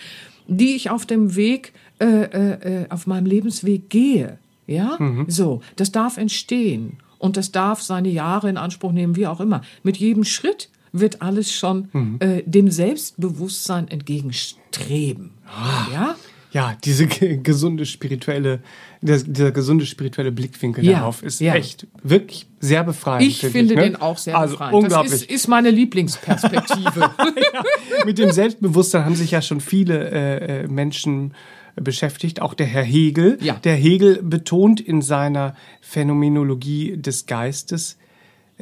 die 0.47 0.75
ich 0.75 0.91
auf 0.91 1.07
dem 1.07 1.37
Weg 1.37 1.73
äh, 1.99 2.05
äh, 2.05 2.83
äh, 2.83 2.87
auf 2.91 3.07
meinem 3.07 3.27
Lebensweg 3.27 3.91
gehe. 3.91 4.39
Ja, 4.67 4.97
mhm. 4.99 5.27
so, 5.29 5.61
das 5.77 5.93
darf 5.93 6.17
entstehen 6.17 6.99
und 7.19 7.37
das 7.37 7.53
darf 7.53 7.83
seine 7.83 8.09
Jahre 8.09 8.49
in 8.49 8.57
Anspruch 8.57 8.93
nehmen, 8.93 9.17
wie 9.17 9.27
auch 9.27 9.41
immer. 9.41 9.63
Mit 9.83 9.97
jedem 9.97 10.25
Schritt 10.25 10.71
wird 10.93 11.23
alles 11.23 11.53
schon 11.53 11.89
mhm. 11.93 12.17
äh, 12.21 12.43
dem 12.45 12.71
Selbstbewusstsein 12.71 13.89
entgegenstreben. 13.89 15.31
Ah. 15.47 15.87
Ja, 15.93 16.17
ja, 16.53 16.77
diese 16.85 17.07
gesunde 17.07 17.87
spirituelle, 17.87 18.61
der, 19.03 19.19
dieser 19.19 19.51
gesunde 19.51 19.85
spirituelle 19.85 20.33
Blickwinkel 20.33 20.85
ja, 20.85 21.01
darauf 21.01 21.23
ist 21.23 21.41
ja. 21.41 21.55
echt 21.55 21.87
wirklich 22.03 22.47
sehr 22.61 22.85
befreiend. 22.85 23.29
Ich 23.29 23.41
find 23.41 23.53
finde 23.53 23.75
ich, 23.75 23.81
ne? 23.81 23.85
den 23.85 23.97
auch 23.97 24.17
sehr 24.17 24.39
also 24.39 24.55
befreiend. 24.55 24.75
Unglaublich. 24.75 25.13
Das 25.13 25.23
ist, 25.23 25.31
ist 25.31 25.49
meine 25.49 25.71
Lieblingsperspektive. 25.71 27.01
ja, 27.01 27.65
mit 28.07 28.19
dem 28.19 28.31
Selbstbewusstsein 28.31 29.05
haben 29.05 29.17
sich 29.17 29.33
ja 29.33 29.43
schon 29.43 29.61
viele 29.61 30.11
äh, 30.11 30.63
äh 30.63 30.69
Menschen 30.69 31.35
beschäftigt, 31.75 32.41
auch 32.41 32.55
der 32.55 32.67
Herr 32.67 32.85
Hegel. 32.85 33.39
Ja. 33.41 33.55
Der 33.65 33.75
Hegel 33.75 34.23
betont 34.23 34.81
in 34.81 35.03
seiner 35.03 35.55
Phänomenologie 35.81 36.97
des 36.97 37.27
Geistes, 37.27 37.99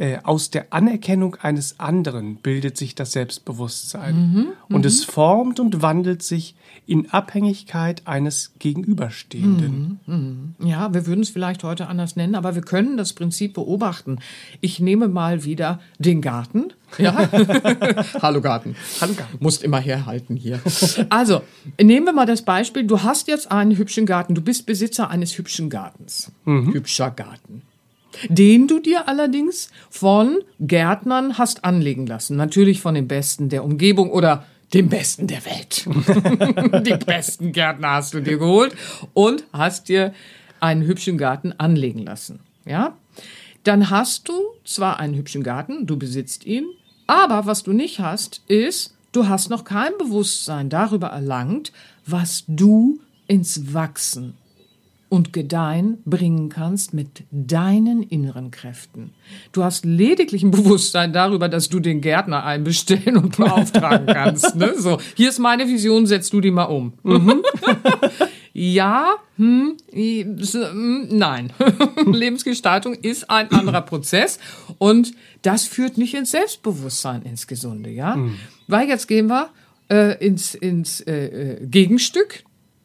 äh, 0.00 0.18
aus 0.22 0.48
der 0.48 0.72
Anerkennung 0.72 1.36
eines 1.42 1.78
anderen 1.78 2.36
bildet 2.36 2.78
sich 2.78 2.94
das 2.94 3.12
Selbstbewusstsein. 3.12 4.14
Mhm, 4.14 4.46
und 4.74 4.86
es 4.86 5.06
mhm. 5.06 5.12
formt 5.12 5.60
und 5.60 5.82
wandelt 5.82 6.22
sich 6.22 6.54
in 6.86 7.10
Abhängigkeit 7.10 8.06
eines 8.06 8.54
Gegenüberstehenden. 8.58 10.00
Mhm, 10.06 10.54
mhm. 10.58 10.66
Ja, 10.66 10.94
wir 10.94 11.06
würden 11.06 11.20
es 11.20 11.28
vielleicht 11.28 11.64
heute 11.64 11.86
anders 11.88 12.16
nennen, 12.16 12.34
aber 12.34 12.54
wir 12.54 12.62
können 12.62 12.96
das 12.96 13.12
Prinzip 13.12 13.52
beobachten. 13.52 14.20
Ich 14.62 14.80
nehme 14.80 15.06
mal 15.06 15.44
wieder 15.44 15.80
den 15.98 16.22
Garten. 16.22 16.72
Ja. 16.96 17.28
Hallo 18.22 18.40
Garten. 18.40 18.76
Hallo 19.02 19.12
Garten. 19.12 19.36
Musst 19.38 19.62
immer 19.62 19.80
herhalten 19.80 20.34
hier. 20.34 20.60
Also, 21.10 21.42
nehmen 21.78 22.06
wir 22.06 22.14
mal 22.14 22.24
das 22.24 22.40
Beispiel. 22.42 22.84
Du 22.84 23.02
hast 23.02 23.28
jetzt 23.28 23.52
einen 23.52 23.76
hübschen 23.76 24.06
Garten. 24.06 24.34
Du 24.34 24.40
bist 24.40 24.64
Besitzer 24.64 25.10
eines 25.10 25.36
hübschen 25.36 25.68
Gartens. 25.68 26.32
Mhm. 26.46 26.72
Hübscher 26.72 27.10
Garten 27.10 27.62
den 28.28 28.68
du 28.68 28.80
dir 28.80 29.08
allerdings 29.08 29.70
von 29.88 30.38
Gärtnern 30.58 31.38
hast 31.38 31.64
anlegen 31.64 32.06
lassen. 32.06 32.36
Natürlich 32.36 32.80
von 32.80 32.94
den 32.94 33.08
Besten 33.08 33.48
der 33.48 33.64
Umgebung 33.64 34.10
oder 34.10 34.44
dem 34.74 34.88
Besten 34.88 35.26
der 35.26 35.44
Welt. 35.44 35.86
Die 36.86 37.04
besten 37.04 37.52
Gärtner 37.52 37.90
hast 37.92 38.14
du 38.14 38.20
dir 38.20 38.38
geholt 38.38 38.74
und 39.14 39.44
hast 39.52 39.88
dir 39.88 40.14
einen 40.60 40.82
hübschen 40.82 41.18
Garten 41.18 41.52
anlegen 41.58 42.04
lassen. 42.04 42.40
Ja? 42.64 42.96
Dann 43.64 43.90
hast 43.90 44.28
du 44.28 44.34
zwar 44.64 45.00
einen 45.00 45.14
hübschen 45.14 45.42
Garten, 45.42 45.86
du 45.86 45.98
besitzt 45.98 46.46
ihn, 46.46 46.66
aber 47.06 47.46
was 47.46 47.64
du 47.64 47.72
nicht 47.72 47.98
hast, 47.98 48.42
ist, 48.46 48.94
du 49.12 49.28
hast 49.28 49.50
noch 49.50 49.64
kein 49.64 49.90
Bewusstsein 49.98 50.68
darüber 50.68 51.08
erlangt, 51.08 51.72
was 52.06 52.44
du 52.46 53.00
ins 53.26 53.74
Wachsen 53.74 54.34
und 55.10 55.32
Gedeihen 55.32 55.98
bringen 56.04 56.48
kannst 56.48 56.94
mit 56.94 57.24
deinen 57.32 58.02
inneren 58.02 58.52
Kräften. 58.52 59.10
Du 59.50 59.64
hast 59.64 59.84
lediglich 59.84 60.44
ein 60.44 60.52
Bewusstsein 60.52 61.12
darüber, 61.12 61.48
dass 61.48 61.68
du 61.68 61.80
den 61.80 62.00
Gärtner 62.00 62.44
einbestellen 62.44 63.16
und 63.16 63.36
beauftragen 63.36 64.06
kannst. 64.14 64.54
Ne? 64.54 64.74
So, 64.78 64.98
hier 65.16 65.28
ist 65.28 65.40
meine 65.40 65.66
Vision, 65.66 66.06
setzt 66.06 66.32
du 66.32 66.40
die 66.40 66.52
mal 66.52 66.66
um. 66.66 66.92
Mhm. 67.02 67.42
ja, 68.52 69.08
hm, 69.36 69.76
hm 69.92 71.08
nein. 71.10 71.52
Lebensgestaltung 72.06 72.94
ist 72.94 73.28
ein 73.28 73.50
anderer 73.50 73.82
Prozess 73.82 74.38
und 74.78 75.12
das 75.42 75.64
führt 75.64 75.98
nicht 75.98 76.14
ins 76.14 76.30
Selbstbewusstsein, 76.30 77.22
ins 77.22 77.48
Gesunde, 77.48 77.90
ja. 77.90 78.14
Mhm. 78.14 78.36
Weil 78.68 78.88
jetzt 78.88 79.08
gehen 79.08 79.26
wir 79.26 79.50
äh, 79.90 80.24
ins, 80.24 80.54
ins 80.54 81.00
äh, 81.00 81.26
äh 81.26 81.66
Gegenstück. 81.66 82.44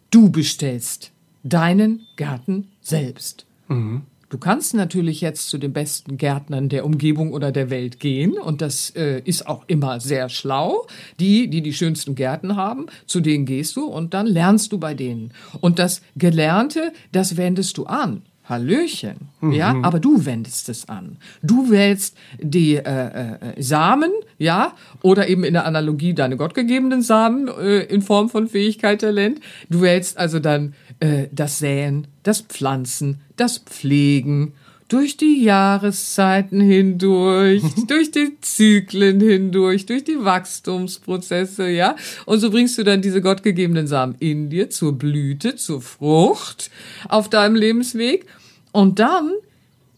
Du 0.09 0.31
bestellst 0.31 1.11
deinen 1.45 2.07
Garten 2.17 2.71
selbst. 2.81 3.45
Mhm. 3.69 4.01
Du 4.29 4.39
kannst 4.39 4.73
natürlich 4.73 5.21
jetzt 5.21 5.49
zu 5.49 5.59
den 5.59 5.71
besten 5.71 6.17
Gärtnern 6.17 6.67
der 6.67 6.83
Umgebung 6.83 7.31
oder 7.31 7.51
der 7.51 7.69
Welt 7.69 7.99
gehen 7.99 8.33
und 8.37 8.59
das 8.59 8.89
äh, 8.89 9.21
ist 9.23 9.47
auch 9.47 9.63
immer 9.67 9.99
sehr 9.99 10.29
schlau. 10.29 10.87
Die, 11.19 11.47
die 11.47 11.61
die 11.61 11.73
schönsten 11.73 12.15
Gärten 12.15 12.55
haben, 12.55 12.87
zu 13.05 13.21
denen 13.21 13.45
gehst 13.45 13.75
du 13.75 13.85
und 13.85 14.13
dann 14.15 14.25
lernst 14.25 14.71
du 14.71 14.79
bei 14.79 14.95
denen. 14.95 15.31
Und 15.61 15.77
das 15.77 16.01
Gelernte, 16.17 16.91
das 17.11 17.37
wendest 17.37 17.77
du 17.77 17.85
an. 17.85 18.23
Hallöchen, 18.47 19.29
mhm. 19.41 19.51
ja, 19.51 19.75
aber 19.81 19.99
du 19.99 20.25
wendest 20.25 20.69
es 20.69 20.87
an. 20.87 21.17
Du 21.41 21.71
wählst 21.71 22.15
die 22.39 22.75
äh, 22.75 22.81
äh, 22.81 23.61
Samen, 23.61 24.11
ja, 24.37 24.73
oder 25.01 25.27
eben 25.27 25.43
in 25.43 25.53
der 25.53 25.65
Analogie 25.65 26.13
deine 26.13 26.37
gottgegebenen 26.37 27.01
Samen 27.01 27.47
äh, 27.47 27.79
in 27.83 28.01
Form 28.01 28.29
von 28.29 28.47
Fähigkeit, 28.47 29.01
Talent. 29.01 29.39
Du 29.69 29.81
wählst 29.81 30.17
also 30.17 30.39
dann 30.39 30.75
äh, 30.99 31.27
das 31.31 31.59
Säen, 31.59 32.07
das 32.23 32.41
Pflanzen, 32.41 33.21
das 33.35 33.57
Pflegen. 33.57 34.53
Durch 34.87 35.17
die 35.17 35.43
Jahreszeiten 35.43 36.61
hindurch, 36.61 37.63
durch 37.87 38.11
die 38.11 38.37
Zyklen 38.41 39.19
hindurch, 39.19 39.85
durch 39.85 40.03
die 40.03 40.23
Wachstumsprozesse, 40.23 41.69
ja. 41.69 41.95
Und 42.25 42.39
so 42.39 42.51
bringst 42.51 42.77
du 42.77 42.83
dann 42.83 43.01
diese 43.01 43.21
gottgegebenen 43.21 43.87
Samen 43.87 44.15
in 44.19 44.49
dir 44.49 44.69
zur 44.69 44.97
Blüte, 44.97 45.55
zur 45.55 45.81
Frucht 45.81 46.69
auf 47.09 47.29
deinem 47.29 47.55
Lebensweg. 47.55 48.25
Und 48.71 48.99
dann 48.99 49.31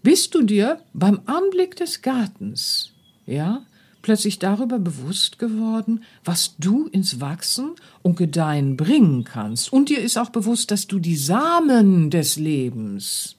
bist 0.04 0.36
du 0.36 0.43
dir 0.43 0.80
beim 0.93 1.19
Anblick 1.26 1.76
des 1.76 2.02
Gartens, 2.02 2.91
ja, 3.26 3.65
plötzlich 4.02 4.39
darüber 4.39 4.80
bewusst 4.80 5.38
geworden, 5.38 6.04
was 6.23 6.56
du 6.58 6.88
ins 6.88 7.19
Wachsen 7.19 7.71
und 8.04 8.15
Gedeihen 8.15 8.78
bringen 8.78 9.26
kannst. 9.26 9.73
Und 9.73 9.89
dir 9.89 10.00
ist 10.00 10.17
auch 10.17 10.30
bewusst, 10.30 10.71
dass 10.71 10.88
du 10.88 11.00
die 11.00 11.17
Samen 11.17 12.10
des 12.10 12.38
Lebens 12.38 13.37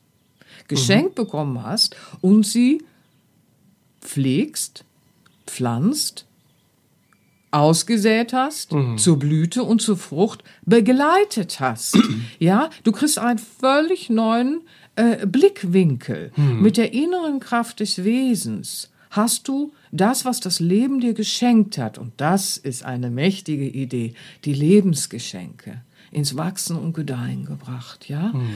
geschenkt 0.69 1.19
mhm. 1.19 1.23
bekommen 1.25 1.63
hast 1.63 1.97
und 2.21 2.47
sie 2.47 2.83
pflegst, 4.01 4.85
pflanzt, 5.47 6.27
ausgesät 7.51 8.33
hast, 8.33 8.73
mhm. 8.73 8.99
zur 8.99 9.19
Blüte 9.19 9.63
und 9.63 9.81
zur 9.81 9.97
Frucht 9.97 10.45
begleitet 10.65 11.61
hast. 11.61 11.99
ja, 12.39 12.71
du 12.85 12.93
kriegst 12.93 13.19
einen 13.19 13.39
völlig 13.39 14.11
neuen 14.11 14.63
äh, 14.97 15.27
Blickwinkel 15.27 16.33
mhm. 16.37 16.63
mit 16.63 16.77
der 16.77 16.93
inneren 16.93 17.41
Kraft 17.41 17.81
des 17.81 18.05
Wesens. 18.05 18.91
Hast 19.11 19.49
du 19.49 19.73
das, 19.91 20.27
was 20.27 20.41
das 20.41 20.61
Leben 20.61 21.01
dir 21.01 21.15
geschenkt 21.15 21.79
hat, 21.79 21.97
und 21.97 22.13
das 22.19 22.59
ist 22.59 22.85
eine 22.85 23.11
mächtige 23.11 23.67
Idee, 23.67 24.13
die 24.45 24.53
Lebensgeschenke 24.53 25.81
ins 26.11 26.37
Wachsen 26.37 26.77
und 26.77 26.93
Gedeihen 26.93 27.47
gebracht, 27.47 28.09
ja? 28.09 28.33
Mhm. 28.35 28.51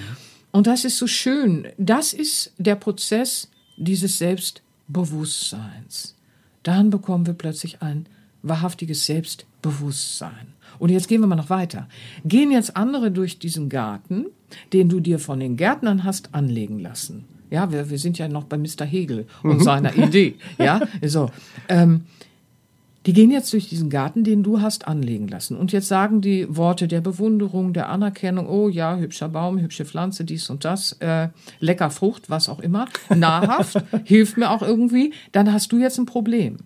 Und 0.53 0.67
das 0.67 0.85
ist 0.85 0.99
so 0.99 1.07
schön. 1.07 1.67
Das 1.79 2.13
ist 2.13 2.53
der 2.59 2.77
Prozess 2.77 3.49
dieses 3.77 4.19
Selbstbewusstseins. 4.19 6.15
Dann 6.63 6.91
bekommen 6.91 7.27
wir 7.27 7.35
plötzlich 7.35 7.83
ein 7.83 8.07
wahrhaftiges 8.43 9.07
Selbstbewusstsein. 9.07 10.53
Und 10.79 10.91
jetzt 10.91 11.09
gehen 11.09 11.21
wir 11.21 11.27
mal 11.27 11.37
noch 11.37 11.51
weiter. 11.51 11.89
Gehen 12.25 12.51
jetzt 12.51 12.77
andere 12.77 13.11
durch 13.11 13.39
diesen 13.39 13.69
Garten, 13.69 14.27
den 14.73 14.89
du 14.89 15.01
dir 15.01 15.19
von 15.19 15.41
den 15.41 15.57
Gärtnern 15.57 16.05
hast 16.05 16.35
anlegen 16.35 16.79
lassen. 16.79 17.25
Ja, 17.51 17.71
wir, 17.71 17.91
wir 17.91 17.99
sind 17.99 18.19
ja 18.19 18.29
noch 18.29 18.45
bei 18.45 18.57
Mr. 18.57 18.85
Hegel 18.85 19.27
und 19.43 19.59
mhm. 19.59 19.63
seiner 19.63 19.95
Idee. 19.95 20.37
Ja, 20.59 20.81
so. 21.03 21.31
Ähm, 21.69 22.07
die 23.07 23.13
gehen 23.13 23.31
jetzt 23.31 23.53
durch 23.53 23.69
diesen 23.69 23.91
Garten, 23.91 24.23
den 24.23 24.43
du 24.43 24.61
hast 24.61 24.87
anlegen 24.87 25.27
lassen. 25.27 25.57
Und 25.57 25.73
jetzt 25.73 25.89
sagen 25.89 26.21
die 26.21 26.47
Worte 26.55 26.87
der 26.87 27.01
Bewunderung, 27.01 27.73
der 27.73 27.89
Anerkennung, 27.89 28.49
oh 28.49 28.69
ja, 28.69 28.97
hübscher 28.97 29.29
Baum, 29.29 29.59
hübsche 29.59 29.85
Pflanze, 29.85 30.25
dies 30.25 30.51
und 30.51 30.65
das, 30.65 30.93
äh, 31.01 31.29
lecker 31.59 31.91
Frucht, 31.91 32.31
was 32.31 32.49
auch 32.49 32.61
immer, 32.61 32.87
nahrhaft, 33.15 33.83
hilft 34.05 34.37
mir 34.37 34.51
auch 34.51 34.63
irgendwie. 34.63 35.13
Dann 35.33 35.53
hast 35.53 35.73
du 35.73 35.79
jetzt 35.79 35.99
ein 35.99 36.07
Problem. 36.07 36.59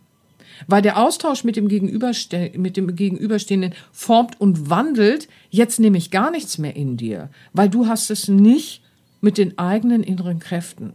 Weil 0.67 0.83
der 0.83 0.99
Austausch 0.99 1.45
mit 1.45 1.57
dem, 1.57 1.69
Gegenüberste 1.69 2.53
mit 2.57 2.77
dem 2.77 2.95
Gegenüberstehenden 2.95 3.75
formt 3.93 4.41
und 4.41 4.71
wandelt 4.71 5.29
jetzt 5.51 5.81
nämlich 5.81 6.11
gar 6.11 6.31
nichts 6.31 6.59
mehr 6.59 6.77
in 6.77 6.97
dir. 6.97 7.31
Weil 7.53 7.69
du 7.69 7.87
hast 7.87 8.11
es 8.11 8.29
nicht 8.29 8.83
mit 9.21 9.39
den 9.39 9.59
eigenen 9.59 10.03
inneren 10.03 10.39
Kräften 10.39 10.95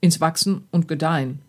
ins 0.00 0.20
Wachsen 0.20 0.62
und 0.70 0.88
Gedeihen 0.88 1.40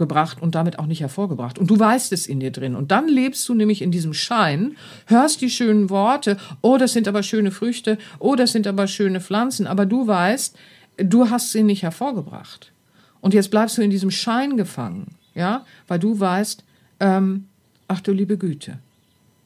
gebracht 0.00 0.42
und 0.42 0.56
damit 0.56 0.80
auch 0.80 0.86
nicht 0.86 1.00
hervorgebracht. 1.00 1.60
Und 1.60 1.70
du 1.70 1.78
weißt 1.78 2.12
es 2.12 2.26
in 2.26 2.40
dir 2.40 2.50
drin. 2.50 2.74
Und 2.74 2.90
dann 2.90 3.06
lebst 3.06 3.48
du 3.48 3.54
nämlich 3.54 3.82
in 3.82 3.92
diesem 3.92 4.12
Schein, 4.12 4.76
hörst 5.06 5.40
die 5.40 5.50
schönen 5.50 5.90
Worte, 5.90 6.38
oh, 6.62 6.78
das 6.78 6.92
sind 6.92 7.06
aber 7.06 7.22
schöne 7.22 7.52
Früchte, 7.52 7.98
oh, 8.18 8.34
das 8.34 8.50
sind 8.50 8.66
aber 8.66 8.88
schöne 8.88 9.20
Pflanzen, 9.20 9.68
aber 9.68 9.86
du 9.86 10.08
weißt, 10.08 10.56
du 10.96 11.30
hast 11.30 11.52
sie 11.52 11.62
nicht 11.62 11.84
hervorgebracht. 11.84 12.72
Und 13.20 13.34
jetzt 13.34 13.50
bleibst 13.50 13.78
du 13.78 13.82
in 13.82 13.90
diesem 13.90 14.10
Schein 14.10 14.56
gefangen, 14.56 15.14
ja, 15.34 15.64
weil 15.86 15.98
du 16.00 16.18
weißt, 16.18 16.64
ähm, 16.98 17.46
ach 17.86 18.00
du 18.00 18.12
liebe 18.12 18.38
Güte, 18.38 18.78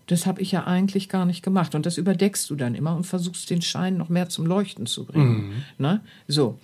das 0.06 0.24
habe 0.26 0.40
ich 0.40 0.52
ja 0.52 0.64
eigentlich 0.64 1.08
gar 1.08 1.26
nicht 1.26 1.42
gemacht. 1.42 1.74
Und 1.74 1.84
das 1.84 1.98
überdeckst 1.98 2.48
du 2.48 2.54
dann 2.54 2.74
immer 2.74 2.94
und 2.94 3.04
versuchst 3.04 3.50
den 3.50 3.62
Schein 3.62 3.96
noch 3.96 4.08
mehr 4.08 4.28
zum 4.28 4.46
Leuchten 4.46 4.86
zu 4.86 5.04
bringen. 5.04 5.48
Mhm. 5.48 5.52
Ne? 5.78 6.00
So. 6.28 6.58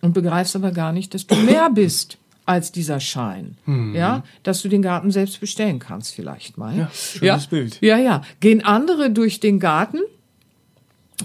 Und 0.00 0.14
begreifst 0.14 0.56
aber 0.56 0.70
gar 0.70 0.92
nicht, 0.92 1.12
dass 1.12 1.26
du 1.26 1.34
mehr 1.36 1.70
bist 1.70 2.18
als 2.46 2.72
dieser 2.72 3.00
Schein. 3.00 3.56
Mhm. 3.66 3.94
Ja, 3.94 4.22
dass 4.42 4.62
du 4.62 4.68
den 4.68 4.82
Garten 4.82 5.10
selbst 5.10 5.40
bestellen 5.40 5.78
kannst, 5.78 6.14
vielleicht 6.14 6.58
mal. 6.58 6.76
Ja, 6.76 6.90
schönes 6.92 7.44
ja. 7.44 7.50
Bild. 7.50 7.78
Ja, 7.80 7.98
ja. 7.98 8.22
Gehen 8.40 8.64
andere 8.64 9.10
durch 9.10 9.40
den 9.40 9.60
Garten, 9.60 9.98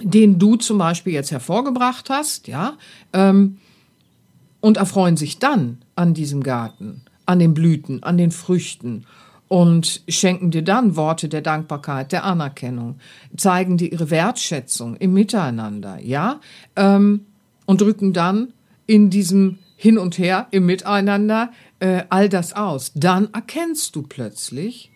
den 0.02 0.40
du 0.40 0.56
zum 0.56 0.78
Beispiel 0.78 1.14
jetzt 1.14 1.32
hervorgebracht 1.32 2.10
hast, 2.10 2.48
ja, 2.48 2.78
ähm, 3.14 3.58
und 4.62 4.78
erfreuen 4.78 5.18
sich 5.18 5.40
dann 5.40 5.80
an 5.96 6.14
diesem 6.14 6.44
Garten, 6.44 7.02
an 7.26 7.40
den 7.40 7.54
Blüten, 7.54 8.04
an 8.04 8.18
den 8.18 8.32
Früchten 8.32 9.06
und 9.48 10.04
schenken 10.08 10.52
dir 10.52 10.64
dann 10.64 10.96
Worte 10.96 11.28
der 11.28 11.42
Dankbarkeit, 11.42 12.12
der 12.12 12.24
Anerkennung, 12.24 13.00
zeigen 13.36 13.78
dir 13.78 13.92
ihre 13.92 14.10
Wertschätzung 14.10 14.96
im 14.98 15.14
Miteinander, 15.14 16.00
ja, 16.02 16.40
ähm, 16.76 17.26
und 17.66 17.82
drücken 17.82 18.14
dann 18.14 18.54
in 18.86 19.10
diesem 19.10 19.60
hin 19.82 19.98
und 19.98 20.18
her 20.18 20.48
im 20.52 20.66
Miteinander 20.66 21.54
äh, 21.80 22.04
all 22.10 22.28
das 22.28 22.52
aus. 22.52 22.92
Dann 22.96 23.34
erkennst 23.34 23.96
du 23.96 24.02
plötzlich, 24.02 24.92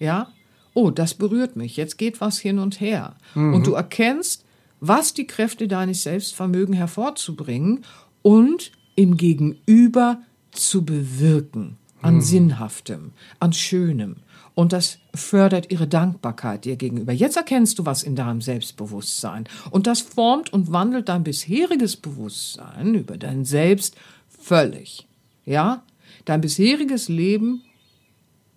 ja, 0.00 0.32
oh, 0.74 0.90
das 0.90 1.14
berührt 1.14 1.54
mich, 1.54 1.76
jetzt 1.76 1.98
geht 1.98 2.20
was 2.20 2.40
hin 2.40 2.58
und 2.58 2.80
her. 2.80 3.14
Mhm. 3.36 3.54
Und 3.54 3.66
du 3.68 3.74
erkennst, 3.74 4.44
was 4.80 5.14
die 5.14 5.28
Kräfte 5.28 5.68
deines 5.68 6.02
Selbstvermögen 6.02 6.74
hervorzubringen 6.74 7.84
und 8.22 8.72
im 8.96 9.16
Gegenüber 9.16 10.18
zu 10.50 10.84
bewirken, 10.84 11.76
an 12.02 12.16
mhm. 12.16 12.20
Sinnhaftem, 12.20 13.12
an 13.38 13.52
Schönem. 13.52 14.16
Und 14.56 14.72
das 14.72 14.98
fördert 15.14 15.70
ihre 15.70 15.86
Dankbarkeit 15.86 16.64
dir 16.64 16.74
gegenüber. 16.74 17.12
Jetzt 17.12 17.36
erkennst 17.36 17.78
du 17.78 17.86
was 17.86 18.02
in 18.02 18.16
deinem 18.16 18.40
Selbstbewusstsein. 18.40 19.48
Und 19.70 19.86
das 19.86 20.00
formt 20.00 20.52
und 20.52 20.72
wandelt 20.72 21.08
dein 21.08 21.22
bisheriges 21.22 21.96
Bewusstsein 21.96 22.94
über 22.94 23.16
dein 23.16 23.44
Selbst 23.44 23.96
Völlig. 24.44 25.06
Ja? 25.46 25.82
Dein 26.26 26.42
bisheriges 26.42 27.08
Leben 27.08 27.62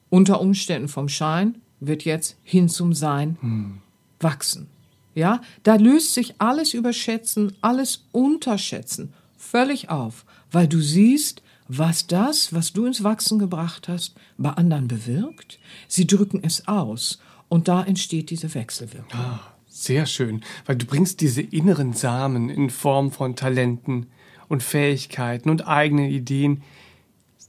unter 0.10 0.42
Umständen 0.42 0.90
vom 0.90 1.08
Schein 1.08 1.62
wird 1.80 2.04
jetzt 2.04 2.36
hin 2.44 2.68
zum 2.68 2.94
Sein 2.94 3.38
hm. 3.40 3.78
wachsen. 4.20 4.68
Ja? 5.16 5.42
Da 5.64 5.76
löst 5.76 6.14
sich 6.14 6.36
alles 6.40 6.74
Überschätzen, 6.74 7.54
alles 7.62 8.04
Unterschätzen 8.12 9.14
völlig 9.38 9.90
auf, 9.90 10.26
weil 10.52 10.68
du 10.68 10.82
siehst, 10.82 11.42
was 11.70 12.08
das, 12.08 12.54
was 12.54 12.74
du 12.74 12.86
ins 12.86 13.04
Wachsen 13.04 13.40
gebracht 13.40 13.88
hast, 13.88 14.16
bei 14.38 14.50
anderen 14.50 14.90
bewirkt. 14.90 15.58
Sie 15.88 16.06
drücken 16.06 16.42
es 16.44 16.68
aus 16.68 17.20
und 17.48 17.70
da 17.70 17.84
entsteht 17.84 18.30
diese 18.30 18.54
Wechselwirkung. 18.54 19.20
Ah, 19.20 19.40
sehr 19.70 20.06
schön, 20.06 20.42
weil 20.66 20.76
du 20.76 20.86
bringst 20.86 21.22
diese 21.22 21.42
inneren 21.42 21.94
Samen 21.94 22.50
in 22.50 22.70
Form 22.70 23.12
von 23.12 23.36
Talenten, 23.36 24.08
und 24.48 24.64
Fähigkeiten 24.64 25.50
und 25.50 25.68
eigenen 25.68 26.10
Ideen 26.10 26.64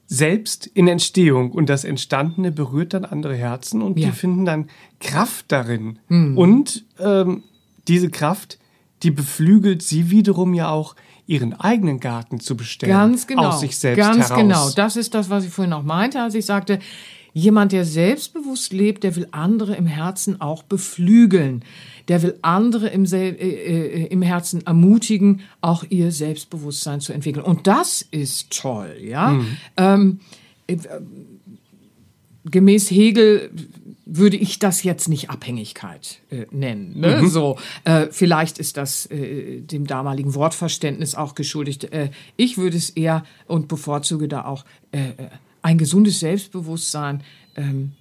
selbst 0.06 0.66
in 0.66 0.88
Entstehung 0.88 1.52
und 1.52 1.68
das 1.68 1.84
Entstandene 1.84 2.50
berührt 2.50 2.94
dann 2.94 3.04
andere 3.04 3.36
Herzen 3.36 3.82
und 3.82 3.98
ja. 3.98 4.08
die 4.08 4.16
finden 4.16 4.46
dann 4.46 4.70
Kraft 5.00 5.46
darin. 5.48 5.98
Mhm. 6.08 6.38
Und 6.38 6.84
ähm, 6.98 7.42
diese 7.88 8.08
Kraft, 8.08 8.58
die 9.02 9.10
beflügelt 9.10 9.82
sie 9.82 10.10
wiederum 10.10 10.54
ja 10.54 10.70
auch, 10.70 10.96
ihren 11.26 11.52
eigenen 11.52 12.00
Garten 12.00 12.40
zu 12.40 12.56
bestellen. 12.56 12.90
Ganz 12.90 13.26
genau. 13.26 13.48
Aus 13.48 13.60
sich 13.60 13.76
selbst 13.78 13.98
Ganz 13.98 14.30
heraus. 14.30 14.38
genau. 14.38 14.70
Das 14.70 14.96
ist 14.96 15.12
das, 15.12 15.28
was 15.28 15.44
ich 15.44 15.50
vorhin 15.50 15.74
auch 15.74 15.82
meinte, 15.82 16.22
als 16.22 16.34
ich 16.34 16.46
sagte, 16.46 16.78
jemand, 17.32 17.72
der 17.72 17.84
selbstbewusst 17.84 18.72
lebt, 18.72 19.04
der 19.04 19.16
will 19.16 19.28
andere 19.30 19.76
im 19.76 19.86
Herzen 19.86 20.40
auch 20.40 20.62
beflügeln 20.62 21.62
der 22.08 22.22
will 22.22 22.38
andere 22.42 22.88
im, 22.88 23.04
äh, 23.04 23.28
äh, 23.28 24.06
im 24.06 24.22
Herzen 24.22 24.66
ermutigen, 24.66 25.42
auch 25.60 25.84
ihr 25.88 26.10
Selbstbewusstsein 26.10 27.00
zu 27.00 27.12
entwickeln. 27.12 27.44
Und 27.44 27.66
das 27.66 28.02
ist 28.02 28.50
toll, 28.50 28.96
ja. 29.00 29.32
Mhm. 29.32 29.56
Ähm, 29.76 30.20
äh, 30.66 30.76
gemäß 32.44 32.90
Hegel 32.90 33.50
würde 34.10 34.38
ich 34.38 34.58
das 34.58 34.84
jetzt 34.84 35.10
nicht 35.10 35.28
Abhängigkeit 35.28 36.20
äh, 36.30 36.46
nennen. 36.50 36.98
Ne? 36.98 37.20
Mhm. 37.20 37.28
So, 37.28 37.58
äh, 37.84 38.06
vielleicht 38.10 38.58
ist 38.58 38.78
das 38.78 39.04
äh, 39.06 39.60
dem 39.60 39.86
damaligen 39.86 40.34
Wortverständnis 40.34 41.14
auch 41.14 41.34
geschuldigt. 41.34 41.92
Äh, 41.92 42.08
ich 42.38 42.56
würde 42.56 42.78
es 42.78 42.88
eher 42.88 43.22
und 43.46 43.68
bevorzuge 43.68 44.26
da 44.26 44.46
auch 44.46 44.64
äh, 44.92 45.10
ein 45.68 45.76
gesundes 45.76 46.20
Selbstbewusstsein 46.20 47.22
ähm, 47.54 47.92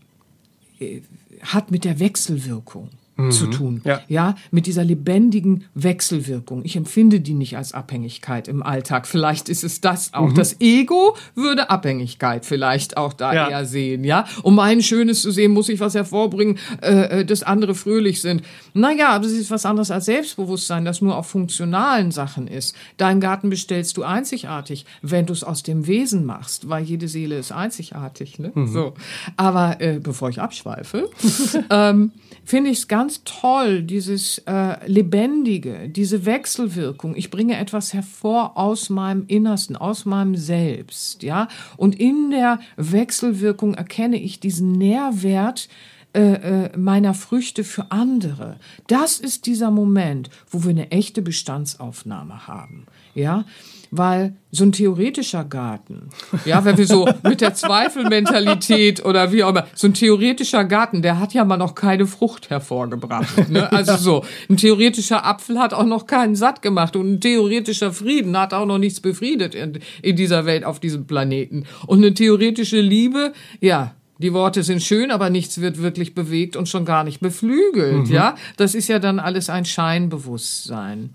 äh, 0.80 1.02
hat 1.42 1.70
mit 1.70 1.84
der 1.84 2.00
Wechselwirkung 2.00 2.90
zu 3.32 3.48
tun. 3.48 3.82
Ja. 3.84 4.02
ja, 4.08 4.36
mit 4.52 4.68
dieser 4.68 4.84
lebendigen 4.84 5.66
Wechselwirkung. 5.74 6.62
Ich 6.66 6.76
empfinde 6.76 7.20
die 7.20 7.34
nicht 7.34 7.58
als 7.58 7.74
Abhängigkeit 7.74 8.48
im 8.48 8.62
Alltag. 8.62 9.08
Vielleicht 9.08 9.50
ist 9.50 9.64
es 9.64 9.82
das 9.82 10.14
auch. 10.14 10.34
Das 10.34 10.62
Ego 10.62 11.16
würde 11.34 11.70
Abhängigkeit 11.72 12.46
vielleicht 12.46 12.96
auch 12.98 13.14
da 13.14 13.34
Ja. 13.34 13.50
eher 13.50 13.66
sehen, 13.66 14.04
ja. 14.04 14.26
Um 14.44 14.56
mein 14.56 14.82
Schönes 14.84 15.22
zu 15.24 15.32
sehen, 15.32 15.52
muss 15.52 15.68
ich 15.70 15.80
was 15.80 15.96
hervorbringen, 15.96 16.60
äh, 16.82 17.22
äh, 17.22 17.26
dass 17.26 17.42
andere 17.44 17.74
fröhlich 17.74 18.22
sind. 18.22 18.44
Naja, 18.74 19.10
aber 19.10 19.24
das 19.24 19.34
ist 19.34 19.50
was 19.50 19.66
anderes 19.66 19.90
als 19.90 20.06
Selbstbewusstsein, 20.06 20.86
das 20.86 21.02
nur 21.02 21.18
auf 21.18 21.28
funktionalen 21.28 22.12
Sachen 22.12 22.48
ist. 22.48 22.76
Deinen 22.98 23.20
Garten 23.20 23.50
bestellst 23.50 23.98
du 23.98 24.04
einzigartig, 24.04 24.86
wenn 25.02 25.26
du 25.26 25.34
es 25.34 25.44
aus 25.44 25.64
dem 25.64 25.88
Wesen 25.88 26.24
machst, 26.26 26.70
weil 26.70 26.84
jede 26.84 27.08
Seele 27.08 27.38
ist 27.40 27.52
einzigartig, 27.52 28.38
ne? 28.38 28.52
So. 28.68 28.94
Aber 29.38 29.82
äh, 29.82 30.00
bevor 30.00 30.30
ich 30.30 30.40
abschweife, 30.40 31.10
ähm, 31.70 32.12
finde 32.46 32.70
ich 32.72 32.80
es 32.80 32.88
ganz 32.88 33.07
toll, 33.24 33.84
dieses 33.84 34.40
äh, 34.46 34.86
Lebendige, 34.88 35.90
diese 35.90 36.26
Wechselwirkung. 36.26 37.16
Ich 37.16 37.30
bringe 37.30 37.58
etwas 37.58 37.94
hervor 37.94 38.58
aus 38.58 38.90
meinem 38.90 39.26
Innersten, 39.28 39.76
aus 39.76 40.06
meinem 40.06 40.36
Selbst, 40.36 41.24
ja. 41.24 41.48
Und 41.78 42.00
in 42.00 42.32
der 42.32 42.60
Wechselwirkung 42.76 43.74
erkenne 43.74 44.18
ich 44.18 44.40
diesen 44.40 44.72
Nährwert 44.74 45.70
äh, 46.14 46.66
äh, 46.66 46.78
meiner 46.78 47.14
Früchte 47.14 47.64
für 47.64 47.92
andere. 47.92 48.58
Das 48.88 49.20
ist 49.20 49.46
dieser 49.46 49.72
Moment, 49.72 50.30
wo 50.50 50.64
wir 50.64 50.72
eine 50.72 50.92
echte 50.92 51.22
Bestandsaufnahme 51.22 52.48
haben, 52.48 52.88
ja. 53.14 53.46
Weil 53.92 54.36
so 54.52 54.64
ein 54.64 54.72
theoretischer 54.72 55.44
Garten, 55.44 56.10
ja, 56.46 56.64
wenn 56.66 56.78
wir 56.78 56.88
so 56.88 57.08
mit 57.24 57.42
der 57.42 57.54
Zweifelmentalität 57.54 59.04
oder 59.06 59.32
wie 59.32 59.44
auch 59.44 59.50
immer, 59.50 59.68
so 59.76 59.88
ein 59.88 59.94
theoretischer 59.94 60.66
Garten, 60.66 61.02
der 61.02 61.20
hat 61.20 61.34
ja 61.34 61.46
mal 61.46 61.58
noch 61.58 61.76
keine 61.76 62.08
Frucht 62.08 62.50
hervorgebracht. 62.50 63.50
Ne? 63.50 63.72
Also 63.72 63.96
so, 63.98 64.26
ein 64.50 64.58
theoretischer 64.58 65.26
Apfel 65.26 65.60
hat 65.60 65.74
auch 65.74 65.86
noch 65.86 66.08
keinen 66.08 66.36
satt 66.36 66.62
gemacht 66.62 66.96
und 66.96 67.14
ein 67.14 67.22
theoretischer 67.22 67.94
Frieden 67.94 68.38
hat 68.38 68.54
auch 68.54 68.66
noch 68.66 68.78
nichts 68.78 69.00
befriedet 69.00 69.56
in, 69.56 69.80
in 70.02 70.16
dieser 70.16 70.46
Welt, 70.46 70.64
auf 70.64 70.80
diesem 70.80 71.06
Planeten. 71.08 71.66
Und 71.86 72.00
eine 72.00 72.14
theoretische 72.14 72.82
Liebe, 72.82 73.34
ja, 73.62 73.94
die 74.20 74.34
Worte 74.34 74.64
sind 74.64 74.82
schön, 74.82 75.12
aber 75.12 75.30
nichts 75.30 75.62
wird 75.62 75.82
wirklich 75.82 76.16
bewegt 76.16 76.56
und 76.56 76.68
schon 76.68 76.86
gar 76.86 77.04
nicht 77.04 77.20
beflügelt, 77.20 78.10
ja? 78.10 78.36
Das 78.58 78.74
ist 78.74 78.88
ja 78.88 79.00
dann 79.00 79.20
alles 79.20 79.50
ein 79.50 79.66
Scheinbewusstsein. 79.66 81.12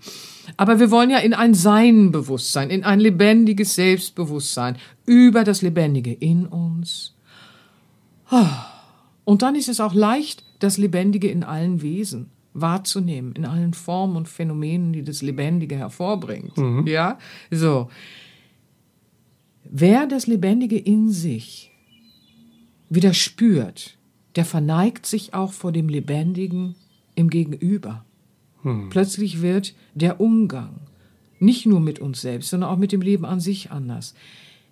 Aber 0.57 0.79
wir 0.79 0.91
wollen 0.91 1.09
ja 1.09 1.17
in 1.19 1.33
ein 1.33 1.53
Sein-Bewusstsein, 1.53 2.69
in 2.69 2.83
ein 2.83 2.99
lebendiges 2.99 3.75
Selbstbewusstsein 3.75 4.77
über 5.05 5.43
das 5.43 5.61
Lebendige 5.61 6.13
in 6.13 6.45
uns. 6.45 7.15
Und 9.25 9.41
dann 9.41 9.55
ist 9.55 9.69
es 9.69 9.79
auch 9.79 9.93
leicht, 9.93 10.43
das 10.59 10.77
Lebendige 10.77 11.29
in 11.29 11.43
allen 11.43 11.81
Wesen 11.81 12.29
wahrzunehmen, 12.53 13.33
in 13.33 13.45
allen 13.45 13.73
Formen 13.73 14.15
und 14.15 14.29
Phänomenen, 14.29 14.93
die 14.93 15.03
das 15.03 15.21
Lebendige 15.21 15.75
hervorbringt. 15.75 16.53
Ja, 16.87 17.17
so. 17.49 17.89
Wer 19.63 20.05
das 20.07 20.27
Lebendige 20.27 20.77
in 20.77 21.09
sich 21.11 21.71
wieder 22.89 23.13
spürt, 23.13 23.97
der 24.35 24.45
verneigt 24.45 25.05
sich 25.05 25.33
auch 25.33 25.51
vor 25.51 25.71
dem 25.71 25.89
Lebendigen 25.89 26.75
im 27.15 27.29
Gegenüber. 27.29 28.05
Plötzlich 28.89 29.41
wird 29.41 29.73
der 29.93 30.19
Umgang 30.19 30.75
nicht 31.39 31.65
nur 31.65 31.79
mit 31.79 31.99
uns 31.99 32.21
selbst, 32.21 32.49
sondern 32.49 32.69
auch 32.69 32.77
mit 32.77 32.91
dem 32.91 33.01
Leben 33.01 33.25
an 33.25 33.39
sich 33.39 33.71
anders. 33.71 34.13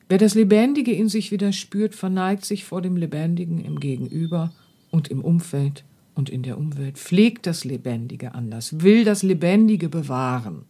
Wer 0.08 0.18
das 0.18 0.36
Lebendige 0.36 0.92
in 0.94 1.10
sich 1.10 1.32
wieder 1.32 1.52
spürt, 1.52 1.96
verneigt 1.96 2.46
sich 2.46 2.66
vor 2.66 2.82
dem 2.82 2.98
Lebendigen 2.98 3.64
im 3.64 3.80
Gegenüber 3.80 4.52
und 4.90 5.10
im 5.10 5.22
Umfeld 5.22 5.84
und 6.16 6.30
in 6.30 6.44
der 6.44 6.58
Umwelt, 6.58 6.98
pflegt 6.98 7.48
das 7.48 7.64
Lebendige 7.64 8.36
anders, 8.36 8.82
will 8.82 9.06
das 9.06 9.24
Lebendige 9.24 9.90
bewahren. 9.90 10.66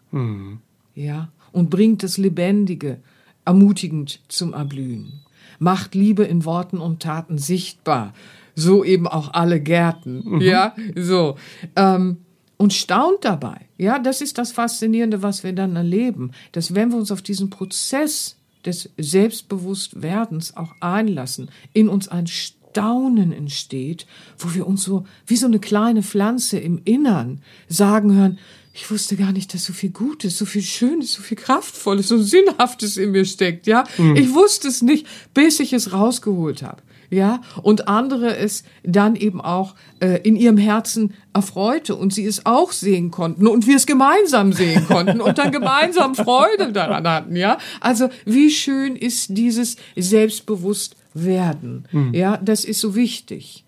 Ja, 0.94 1.32
und 1.52 1.70
bringt 1.70 2.04
das 2.04 2.18
Lebendige 2.18 3.00
ermutigend 3.46 4.22
zum 4.28 4.54
Erblühen. 4.54 5.22
Macht 5.60 5.96
Liebe 5.96 6.24
in 6.24 6.46
Worten 6.46 6.78
und 6.78 7.02
Taten 7.02 7.38
sichtbar. 7.38 8.14
So 8.56 8.84
eben 8.84 9.08
auch 9.08 9.34
alle 9.34 9.60
Gärten. 9.60 10.42
Ja, 10.42 10.76
so. 10.96 11.36
Ähm, 11.76 12.18
und 12.62 12.74
staunt 12.74 13.26
dabei. 13.26 13.58
Ja, 13.80 13.98
das 13.98 14.22
ist 14.22 14.38
das 14.38 14.52
Faszinierende, 14.52 15.24
was 15.24 15.44
wir 15.44 15.52
dann 15.52 15.76
erleben, 15.76 16.30
dass 16.52 16.76
wenn 16.76 16.92
wir 16.92 17.00
uns 17.00 17.12
auf 17.12 17.24
diesen 17.24 17.50
Prozess 17.50 18.38
des 18.64 18.92
Selbstbewusstwerdens 19.00 20.56
auch 20.56 20.76
einlassen, 20.80 21.50
in 21.74 21.90
uns 21.90 22.08
ein 22.08 22.28
Staunen 22.28 23.34
entsteht, 23.34 24.06
wo 24.38 24.54
wir 24.54 24.68
uns 24.68 24.84
so 24.84 25.08
wie 25.26 25.38
so 25.38 25.48
eine 25.48 25.58
kleine 25.58 26.04
Pflanze 26.04 26.60
im 26.60 26.80
Innern 26.86 27.42
sagen 27.68 28.14
hören, 28.14 28.38
ich 28.74 28.92
wusste 28.92 29.16
gar 29.16 29.32
nicht, 29.32 29.56
dass 29.56 29.66
so 29.66 29.74
viel 29.74 29.90
Gutes, 29.90 30.38
so 30.38 30.46
viel 30.46 30.62
Schönes, 30.62 31.14
so 31.14 31.24
viel 31.24 31.38
Kraftvolles, 31.38 32.10
so 32.10 32.22
Sinnhaftes 32.22 32.96
in 32.96 33.10
mir 33.10 33.26
steckt, 33.26 33.66
ja. 33.66 33.86
Ich 34.14 34.36
wusste 34.36 34.68
es 34.68 34.84
nicht, 34.84 35.08
bis 35.34 35.60
ich 35.60 35.74
es 35.74 35.94
rausgeholt 35.94 36.62
habe. 36.62 36.84
Ja, 37.14 37.42
und 37.62 37.90
andere 37.90 38.38
es 38.38 38.64
dann 38.84 39.18
eben 39.18 39.42
auch 39.42 39.76
äh, 40.00 40.22
in 40.24 40.38
ihrem 40.38 40.56
Herzen 40.56 41.14
erfreute 41.34 41.94
und 41.96 42.14
sie 42.14 42.26
es 42.26 42.46
auch 42.46 42.72
sehen 42.72 43.12
konnten 43.12 43.48
und 43.48 43.68
wir 43.68 43.76
es 43.76 43.86
gemeinsam 43.86 44.54
sehen 44.54 44.88
konnten 44.88 45.20
und 45.20 45.38
dann 45.38 45.52
gemeinsam 45.52 46.16
Freude 46.16 46.72
daran 46.72 47.06
hatten, 47.06 47.36
ja. 47.36 47.58
Also 47.82 48.08
wie 48.24 48.50
schön 48.50 48.96
ist 48.96 49.28
dieses 49.38 49.76
Selbstbewusstwerden, 49.98 51.86
ja, 52.14 52.38
das 52.38 52.64
ist 52.64 52.80
so 52.80 52.96
wichtig. 52.96 53.66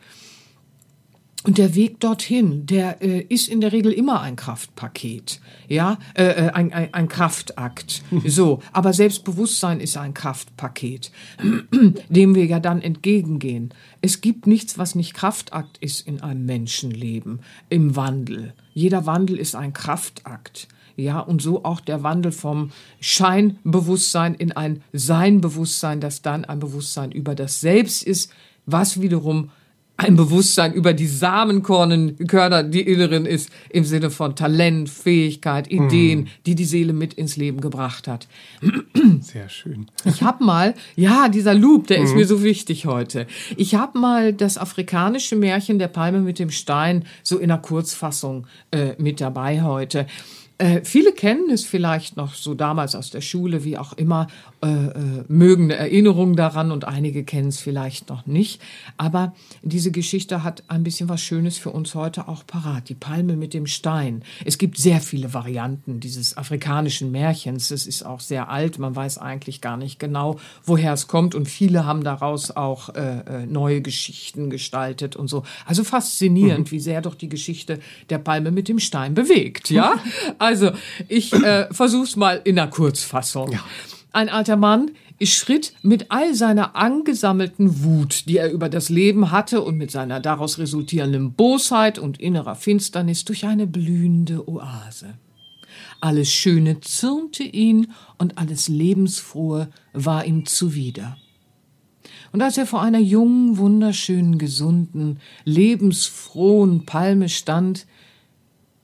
Und 1.45 1.57
der 1.57 1.75
Weg 1.75 1.99
dorthin, 1.99 2.65
der 2.65 3.01
äh, 3.01 3.19
ist 3.21 3.49
in 3.49 3.59
der 3.59 3.73
Regel 3.73 3.91
immer 3.91 4.21
ein 4.21 4.37
Kraftpaket, 4.37 5.41
ja, 5.67 5.97
äh, 6.13 6.23
äh, 6.23 6.49
ein, 6.51 6.71
ein, 6.71 6.93
ein 6.93 7.07
Kraftakt. 7.07 8.01
So, 8.25 8.61
aber 8.71 8.93
Selbstbewusstsein 8.93 9.79
ist 9.81 9.97
ein 9.97 10.13
Kraftpaket, 10.13 11.11
dem 12.09 12.35
wir 12.35 12.45
ja 12.45 12.59
dann 12.59 12.81
entgegengehen. 12.81 13.73
Es 14.01 14.21
gibt 14.21 14.47
nichts, 14.47 14.77
was 14.77 14.95
nicht 14.95 15.13
Kraftakt 15.13 15.77
ist 15.79 16.07
in 16.07 16.21
einem 16.21 16.45
Menschenleben, 16.45 17.41
im 17.69 17.95
Wandel. 17.95 18.53
Jeder 18.73 19.05
Wandel 19.05 19.37
ist 19.37 19.55
ein 19.55 19.73
Kraftakt. 19.73 20.67
Ja, 20.95 21.19
und 21.19 21.41
so 21.41 21.65
auch 21.65 21.81
der 21.81 22.03
Wandel 22.03 22.31
vom 22.31 22.71
Scheinbewusstsein 23.01 24.35
in 24.35 24.51
ein 24.51 24.83
Seinbewusstsein, 24.93 25.99
das 25.99 26.21
dann 26.21 26.45
ein 26.45 26.59
Bewusstsein 26.59 27.11
über 27.11 27.35
das 27.35 27.61
Selbst 27.61 28.03
ist, 28.03 28.31
was 28.65 29.01
wiederum 29.01 29.49
ein 29.95 30.15
Bewusstsein 30.15 30.73
über 30.73 30.93
die 30.93 31.07
Samenkörner, 31.07 32.63
die 32.63 32.81
inneren 32.81 33.25
ist, 33.25 33.49
im 33.69 33.83
Sinne 33.83 34.09
von 34.09 34.35
Talent, 34.35 34.89
Fähigkeit, 34.89 35.71
Ideen, 35.71 36.29
die 36.45 36.55
die 36.55 36.65
Seele 36.65 36.93
mit 36.93 37.13
ins 37.13 37.37
Leben 37.37 37.61
gebracht 37.61 38.07
hat. 38.07 38.27
Sehr 39.21 39.49
schön. 39.49 39.87
Ich 40.05 40.23
habe 40.23 40.43
mal, 40.43 40.73
ja, 40.95 41.29
dieser 41.29 41.53
Loop, 41.53 41.87
der 41.87 42.01
ist 42.01 42.15
mir 42.15 42.25
so 42.25 42.43
wichtig 42.43 42.85
heute. 42.85 43.27
Ich 43.55 43.75
habe 43.75 43.99
mal 43.99 44.33
das 44.33 44.57
afrikanische 44.57 45.35
Märchen 45.35 45.77
der 45.77 45.89
Palme 45.89 46.21
mit 46.21 46.39
dem 46.39 46.49
Stein 46.49 47.05
so 47.21 47.37
in 47.37 47.51
einer 47.51 47.61
Kurzfassung 47.61 48.47
äh, 48.71 48.93
mit 48.97 49.21
dabei 49.21 49.61
heute. 49.61 50.07
Äh, 50.57 50.81
viele 50.83 51.11
kennen 51.11 51.49
es 51.49 51.65
vielleicht 51.65 52.15
noch 52.15 52.35
so 52.35 52.53
damals 52.53 52.95
aus 52.95 53.09
der 53.09 53.21
Schule, 53.21 53.63
wie 53.63 53.77
auch 53.77 53.93
immer, 53.93 54.27
äh, 54.63 54.67
äh, 54.67 55.23
mögen 55.27 55.65
eine 55.65 55.75
Erinnerung 55.75 56.35
daran 56.35 56.71
und 56.71 56.85
einige 56.85 57.25
kennen 57.25 57.49
es 57.49 57.59
vielleicht 57.59 58.09
noch 58.09 58.25
nicht. 58.25 58.61
Aber 58.97 59.33
diese 59.61 59.91
Geschichte 59.91 60.43
hat 60.43 60.63
ein 60.69 60.83
bisschen 60.83 61.09
was 61.09 61.21
Schönes 61.21 61.57
für 61.57 61.69
uns 61.71 61.95
heute 61.95 62.27
auch 62.29 62.47
parat. 62.47 62.87
Die 62.87 62.95
Palme 62.95 63.35
mit 63.35 63.53
dem 63.53 63.67
Stein. 63.67 64.23
Es 64.45 64.57
gibt 64.57 64.77
sehr 64.77 65.01
viele 65.01 65.33
Varianten 65.33 65.99
dieses 65.99 66.37
afrikanischen 66.37 67.11
Märchens. 67.11 67.71
Es 67.71 67.85
ist 67.85 68.05
auch 68.05 68.21
sehr 68.21 68.49
alt. 68.49 68.79
Man 68.79 68.95
weiß 68.95 69.17
eigentlich 69.17 69.59
gar 69.59 69.75
nicht 69.75 69.99
genau, 69.99 70.39
woher 70.63 70.93
es 70.93 71.07
kommt. 71.07 71.35
Und 71.35 71.49
viele 71.49 71.85
haben 71.85 72.03
daraus 72.03 72.51
auch 72.51 72.95
äh, 72.95 73.19
äh, 73.19 73.45
neue 73.45 73.81
Geschichten 73.81 74.49
gestaltet 74.49 75.15
und 75.17 75.27
so. 75.27 75.43
Also 75.65 75.83
faszinierend, 75.83 76.71
wie 76.71 76.79
sehr 76.79 77.01
doch 77.01 77.15
die 77.15 77.29
Geschichte 77.29 77.79
der 78.09 78.17
Palme 78.17 78.51
mit 78.51 78.69
dem 78.69 78.79
Stein 78.79 79.13
bewegt. 79.13 79.69
Ja, 79.69 79.95
also 80.39 80.71
ich 81.09 81.33
äh, 81.33 81.67
versuch's 81.71 82.15
mal 82.15 82.39
in 82.43 82.57
einer 82.57 82.69
Kurzfassung. 82.69 83.51
Ein 84.13 84.29
alter 84.29 84.57
Mann 84.57 84.91
schritt 85.23 85.73
mit 85.81 86.11
all 86.11 86.35
seiner 86.35 86.75
angesammelten 86.75 87.83
Wut, 87.83 88.27
die 88.27 88.37
er 88.37 88.51
über 88.51 88.69
das 88.69 88.89
Leben 88.89 89.31
hatte 89.31 89.61
und 89.61 89.77
mit 89.77 89.89
seiner 89.89 90.19
daraus 90.19 90.59
resultierenden 90.59 91.33
Bosheit 91.33 91.97
und 91.97 92.19
innerer 92.19 92.55
Finsternis 92.55 93.25
durch 93.25 93.45
eine 93.45 93.65
blühende 93.65 94.47
Oase. 94.47 95.15
Alles 95.99 96.31
Schöne 96.31 96.79
zürnte 96.81 97.43
ihn 97.43 97.91
und 98.19 98.37
alles 98.37 98.67
Lebensfrohe 98.67 99.69
war 99.93 100.25
ihm 100.25 100.45
zuwider. 100.45 101.17
Und 102.31 102.41
als 102.41 102.57
er 102.57 102.67
vor 102.67 102.81
einer 102.81 102.99
jungen, 102.99 103.57
wunderschönen, 103.57 104.37
gesunden, 104.37 105.19
lebensfrohen 105.45 106.85
Palme 106.85 107.29
stand, 107.29 107.87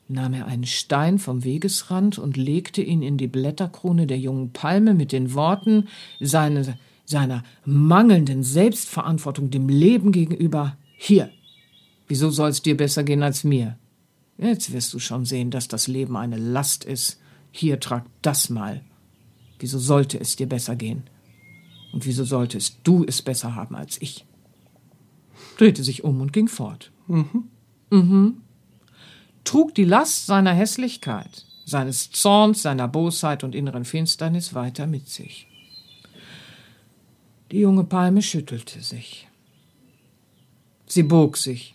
nahm 0.09 0.33
er 0.33 0.47
einen 0.47 0.65
Stein 0.65 1.19
vom 1.19 1.43
Wegesrand 1.43 2.17
und 2.17 2.35
legte 2.35 2.81
ihn 2.81 3.01
in 3.01 3.17
die 3.17 3.27
Blätterkrone 3.27 4.07
der 4.07 4.17
jungen 4.17 4.51
Palme 4.51 4.93
mit 4.93 5.11
den 5.11 5.33
Worten 5.33 5.87
seine, 6.19 6.77
seiner 7.05 7.43
mangelnden 7.63 8.43
Selbstverantwortung 8.43 9.51
dem 9.51 9.69
Leben 9.69 10.11
gegenüber 10.11 10.77
Hier, 10.97 11.29
wieso 12.07 12.29
soll 12.29 12.49
es 12.49 12.61
dir 12.61 12.75
besser 12.75 13.03
gehen 13.03 13.23
als 13.23 13.43
mir? 13.43 13.77
Jetzt 14.37 14.73
wirst 14.73 14.93
du 14.93 14.99
schon 14.99 15.25
sehen, 15.25 15.51
dass 15.51 15.67
das 15.67 15.87
Leben 15.87 16.17
eine 16.17 16.37
Last 16.37 16.85
ist. 16.85 17.19
Hier 17.51 17.79
trag 17.79 18.05
das 18.21 18.49
mal. 18.49 18.81
Wieso 19.59 19.77
sollte 19.79 20.19
es 20.19 20.35
dir 20.35 20.47
besser 20.47 20.75
gehen? 20.75 21.03
Und 21.93 22.05
wieso 22.05 22.23
solltest 22.23 22.79
du 22.83 23.03
es 23.05 23.21
besser 23.21 23.55
haben 23.55 23.75
als 23.75 24.01
ich? 24.01 24.25
Drehte 25.57 25.83
sich 25.83 26.03
um 26.03 26.21
und 26.21 26.33
ging 26.33 26.47
fort. 26.47 26.91
Mhm. 27.07 27.45
Mhm. 27.91 28.41
Trug 29.49 29.73
die 29.73 29.83
Last 29.83 30.27
seiner 30.27 30.53
Hässlichkeit, 30.53 31.43
seines 31.65 32.11
Zorns, 32.11 32.61
seiner 32.61 32.87
Bosheit 32.87 33.43
und 33.43 33.55
inneren 33.55 33.83
Finsternis 33.83 34.53
weiter 34.53 34.85
mit 34.85 35.09
sich. 35.09 35.47
Die 37.51 37.61
junge 37.61 37.83
Palme 37.83 38.21
schüttelte 38.21 38.79
sich. 38.81 39.27
Sie 40.85 41.01
bog 41.01 41.35
sich, 41.35 41.73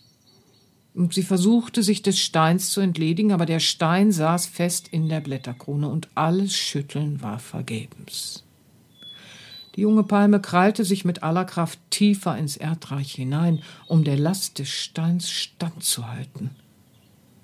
und 0.93 1.13
sie 1.13 1.23
versuchte, 1.23 1.83
sich 1.83 2.01
des 2.01 2.17
Steins 2.17 2.71
zu 2.71 2.79
entledigen, 2.79 3.33
aber 3.33 3.45
der 3.45 3.59
Stein 3.59 4.13
saß 4.13 4.45
fest 4.45 4.87
in 4.87 5.09
der 5.09 5.19
Blätterkrone, 5.19 5.89
und 5.89 6.07
alles 6.15 6.55
Schütteln 6.55 7.21
war 7.21 7.39
vergebens. 7.39 8.45
Die 9.75 9.81
junge 9.81 10.03
Palme 10.03 10.39
krallte 10.39 10.85
sich 10.85 11.03
mit 11.03 11.23
aller 11.23 11.43
Kraft 11.43 11.79
tiefer 11.89 12.37
ins 12.37 12.55
Erdreich 12.55 13.11
hinein, 13.15 13.61
um 13.87 14.05
der 14.05 14.15
Last 14.15 14.59
des 14.59 14.69
Steins 14.69 15.29
standzuhalten. 15.29 16.51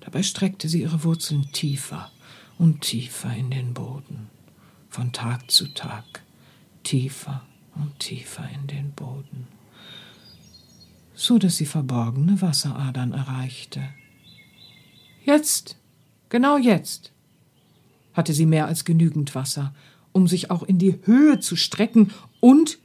Dabei 0.04 0.22
streckte 0.22 0.68
sie 0.68 0.82
ihre 0.82 1.04
Wurzeln 1.04 1.50
tiefer 1.52 2.10
und 2.58 2.82
tiefer 2.82 3.34
in 3.34 3.50
den 3.50 3.72
Boden, 3.74 4.28
von 4.88 5.12
Tag 5.12 5.50
zu 5.50 5.68
Tag, 5.68 6.22
tiefer 6.82 7.42
und 7.74 7.98
tiefer 7.98 8.48
in 8.54 8.66
den 8.66 8.92
Boden 8.92 9.46
so 11.22 11.38
dass 11.38 11.56
sie 11.56 11.66
verborgene 11.66 12.42
Wasseradern 12.42 13.12
erreichte. 13.12 13.80
Jetzt, 15.24 15.76
genau 16.30 16.56
jetzt, 16.56 17.12
hatte 18.12 18.32
sie 18.32 18.44
mehr 18.44 18.66
als 18.66 18.84
genügend 18.84 19.34
Wasser, 19.34 19.72
um 20.10 20.26
sich 20.26 20.50
auch 20.50 20.62
in 20.62 20.78
die 20.78 20.98
Höhe 21.04 21.38
zu 21.38 21.54
strecken 21.56 22.10
und 22.40 22.78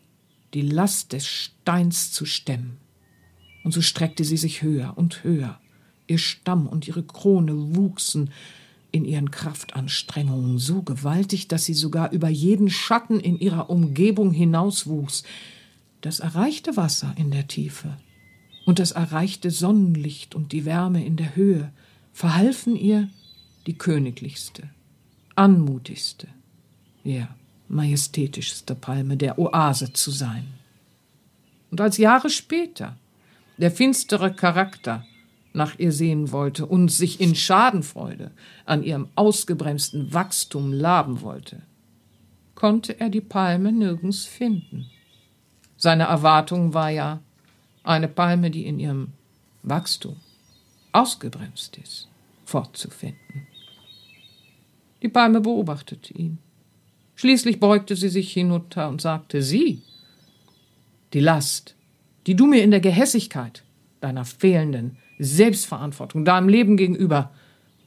die 0.53 0.62
Last 0.62 1.13
des 1.13 1.25
Steins 1.25 2.12
zu 2.12 2.25
stemmen. 2.25 2.77
Und 3.63 3.73
so 3.73 3.82
streckte 3.82 4.23
sie 4.23 4.38
sich 4.38 4.62
höher 4.62 4.93
und 4.95 5.23
höher. 5.23 5.60
Ihr 6.08 6.17
Stamm 6.17 6.67
und 6.67 6.88
ihre 6.88 7.04
Krone 7.04 7.76
wuchsen 7.76 8.32
in 8.91 9.06
ihren 9.06 9.32
Kraftanstrengungen 9.32 10.58
so 10.58 10.82
gewaltig, 10.82 11.48
dass 11.48 11.65
sie 11.65 11.74
sogar 11.74 12.12
über 12.12 12.30
jeden 12.30 12.70
Schatten 12.70 13.20
in 13.20 13.38
ihrer 13.39 13.70
Umgebung 13.70 14.32
hinauswuchs. 14.32 15.24
Das 16.02 16.20
erreichte 16.20 16.78
Wasser 16.78 17.13
in 17.17 17.32
der 17.32 17.48
Tiefe 17.48 17.98
und 18.65 18.80
das 18.80 18.91
erreichte 18.91 19.52
Sonnenlicht 19.52 20.36
und 20.36 20.52
die 20.52 20.65
Wärme 20.65 21.06
in 21.06 21.15
der 21.15 21.36
Höhe 21.36 21.72
verhalfen 22.13 22.76
ihr, 22.76 23.10
die 23.65 23.78
königlichste, 23.78 24.70
anmutigste, 25.36 26.28
ja, 27.04 27.28
majestätischste 27.67 28.76
Palme 28.76 29.17
der 29.17 29.38
Oase 29.38 29.93
zu 29.93 30.12
sein. 30.12 30.48
Und 31.70 31.82
als 31.82 31.98
Jahre 31.98 32.30
später 32.30 32.98
der 33.58 33.72
finstere 33.72 34.34
Charakter 34.34 35.06
nach 35.58 35.78
ihr 35.78 35.91
sehen 35.91 36.32
wollte 36.32 36.65
und 36.65 36.89
sich 36.89 37.20
in 37.20 37.36
Schadenfreude 37.36 38.32
an 38.65 38.84
ihrem 38.84 39.10
ausgebremsten 39.15 40.13
Wachstum 40.13 40.72
laben 40.72 41.22
wollte, 41.22 41.63
konnte 42.56 43.00
er 43.00 43.10
die 43.10 43.22
Palme 43.22 43.72
nirgends 43.72 44.26
finden. 44.26 44.86
Seine 45.76 46.04
Erwartung 46.04 46.74
war 46.74 46.89
ja, 46.89 47.20
eine 47.84 48.08
Palme, 48.08 48.52
die 48.52 48.65
in 48.65 48.80
ihrem 48.80 49.10
Wachstum 49.63 50.17
ausgebremst 50.91 51.78
ist, 51.78 52.08
fortzufinden. 52.46 53.48
Die 55.02 55.10
Palme 55.10 55.41
beobachtete 55.41 56.13
ihn. 56.13 56.39
Schließlich 57.15 57.60
beugte 57.60 57.96
sie 57.96 58.10
sich 58.10 58.32
hinunter 58.34 58.89
und 58.89 59.02
sagte, 59.02 59.41
Sie, 59.41 59.82
die 61.13 61.20
Last, 61.20 61.76
die 62.26 62.36
du 62.36 62.46
mir 62.46 62.63
in 62.63 62.72
der 62.72 62.80
Gehässigkeit 62.80 63.63
deiner 64.02 64.26
fehlenden 64.26 64.98
Selbstverantwortung 65.19 66.25
deinem 66.25 66.49
Leben 66.49 66.77
gegenüber 66.77 67.32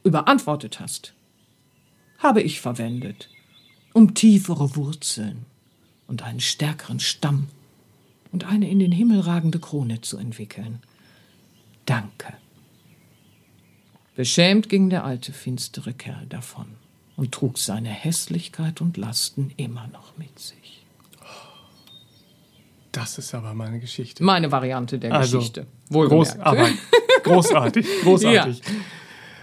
überantwortet 0.03 0.81
hast, 0.81 1.15
habe 2.19 2.43
ich 2.43 2.61
verwendet, 2.61 3.29
um 3.93 4.15
tiefere 4.15 4.77
Wurzeln 4.77 5.47
und 6.07 6.23
einen 6.23 6.41
stärkeren 6.41 7.01
Stamm 7.01 7.49
und 8.33 8.45
eine 8.45 8.69
in 8.69 8.79
den 8.79 8.93
Himmel 8.93 9.21
ragende 9.21 9.59
Krone 9.59 10.01
zu 10.01 10.19
entwickeln. 10.19 10.81
Danke. 11.87 12.35
Beschämt 14.17 14.69
ging 14.69 14.91
der 14.91 15.05
alte 15.05 15.33
finstere 15.33 15.95
Kerl 15.95 16.27
davon 16.27 16.67
und 17.17 17.33
trug 17.33 17.59
seine 17.59 17.89
Hässlichkeit 17.89 18.81
und 18.81 18.97
Lasten 18.97 19.53
immer 19.57 19.87
noch 19.89 20.17
mit 20.17 20.39
sich. 20.39 20.85
Das 22.93 23.19
ist 23.19 23.35
aber 23.35 23.55
meine 23.55 23.79
Geschichte. 23.79 24.23
Meine 24.25 24.51
Variante 24.51 24.99
der 24.99 25.15
also, 25.15 25.39
Geschichte. 25.39 25.67
Groß, 25.91 26.39
aber 26.41 26.69
großartig, 27.25 27.87
großartig. 28.03 28.63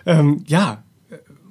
Ja. 0.06 0.20
Ähm, 0.20 0.44
ja, 0.48 0.84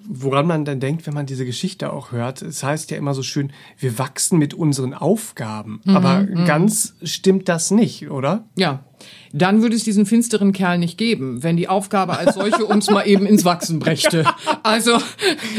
woran 0.08 0.46
man 0.46 0.64
dann 0.64 0.80
denkt, 0.80 1.06
wenn 1.06 1.14
man 1.14 1.26
diese 1.26 1.44
Geschichte 1.44 1.92
auch 1.92 2.12
hört. 2.12 2.42
Es 2.42 2.62
heißt 2.62 2.90
ja 2.90 2.96
immer 2.96 3.14
so 3.14 3.22
schön, 3.22 3.52
wir 3.78 3.98
wachsen 3.98 4.38
mit 4.38 4.54
unseren 4.54 4.94
Aufgaben. 4.94 5.80
Mhm, 5.84 5.96
Aber 5.96 6.20
mhm. 6.20 6.44
ganz 6.44 6.94
stimmt 7.02 7.48
das 7.48 7.70
nicht, 7.70 8.10
oder? 8.10 8.44
Ja. 8.56 8.84
Dann 9.32 9.62
würde 9.62 9.76
es 9.76 9.84
diesen 9.84 10.06
finsteren 10.06 10.52
Kerl 10.52 10.78
nicht 10.78 10.96
geben, 10.96 11.42
wenn 11.42 11.56
die 11.56 11.68
Aufgabe 11.68 12.16
als 12.16 12.34
solche 12.34 12.64
uns 12.66 12.90
mal 12.90 13.06
eben 13.06 13.26
ins 13.26 13.44
Wachsen 13.44 13.78
brächte. 13.78 14.24
Also, 14.62 14.98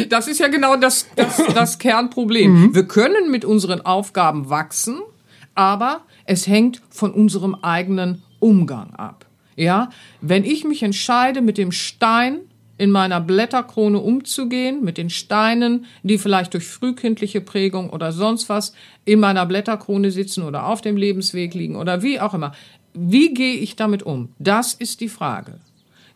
das 0.09 0.27
ist 0.27 0.39
ja 0.39 0.47
genau 0.47 0.75
das, 0.75 1.07
das, 1.15 1.41
das 1.53 1.77
Kernproblem. 1.77 2.51
Mhm. 2.51 2.75
Wir 2.75 2.87
können 2.87 3.29
mit 3.29 3.45
unseren 3.45 3.81
Aufgaben 3.81 4.49
wachsen, 4.49 4.99
aber 5.55 6.01
es 6.25 6.47
hängt 6.47 6.81
von 6.89 7.13
unserem 7.13 7.55
eigenen 7.55 8.23
Umgang 8.39 8.93
ab. 8.95 9.26
Ja, 9.57 9.89
wenn 10.21 10.45
ich 10.45 10.63
mich 10.63 10.83
entscheide, 10.83 11.41
mit 11.41 11.57
dem 11.57 11.71
Stein 11.71 12.41
in 12.77 12.91
meiner 12.91 13.19
Blätterkrone 13.19 13.97
umzugehen, 13.97 14.83
mit 14.83 14.99
den 14.99 15.09
Steinen, 15.09 15.85
die 16.03 16.19
vielleicht 16.19 16.53
durch 16.53 16.67
frühkindliche 16.67 17.41
Prägung 17.41 17.89
oder 17.89 18.11
sonst 18.11 18.49
was 18.49 18.73
in 19.03 19.19
meiner 19.19 19.47
Blätterkrone 19.47 20.11
sitzen 20.11 20.43
oder 20.43 20.67
auf 20.67 20.81
dem 20.81 20.95
Lebensweg 20.95 21.55
liegen 21.55 21.75
oder 21.75 22.03
wie 22.03 22.19
auch 22.19 22.35
immer. 22.35 22.53
Wie 22.93 23.33
gehe 23.33 23.55
ich 23.55 23.75
damit 23.75 24.03
um? 24.03 24.29
Das 24.37 24.75
ist 24.75 25.01
die 25.01 25.09
Frage. 25.09 25.59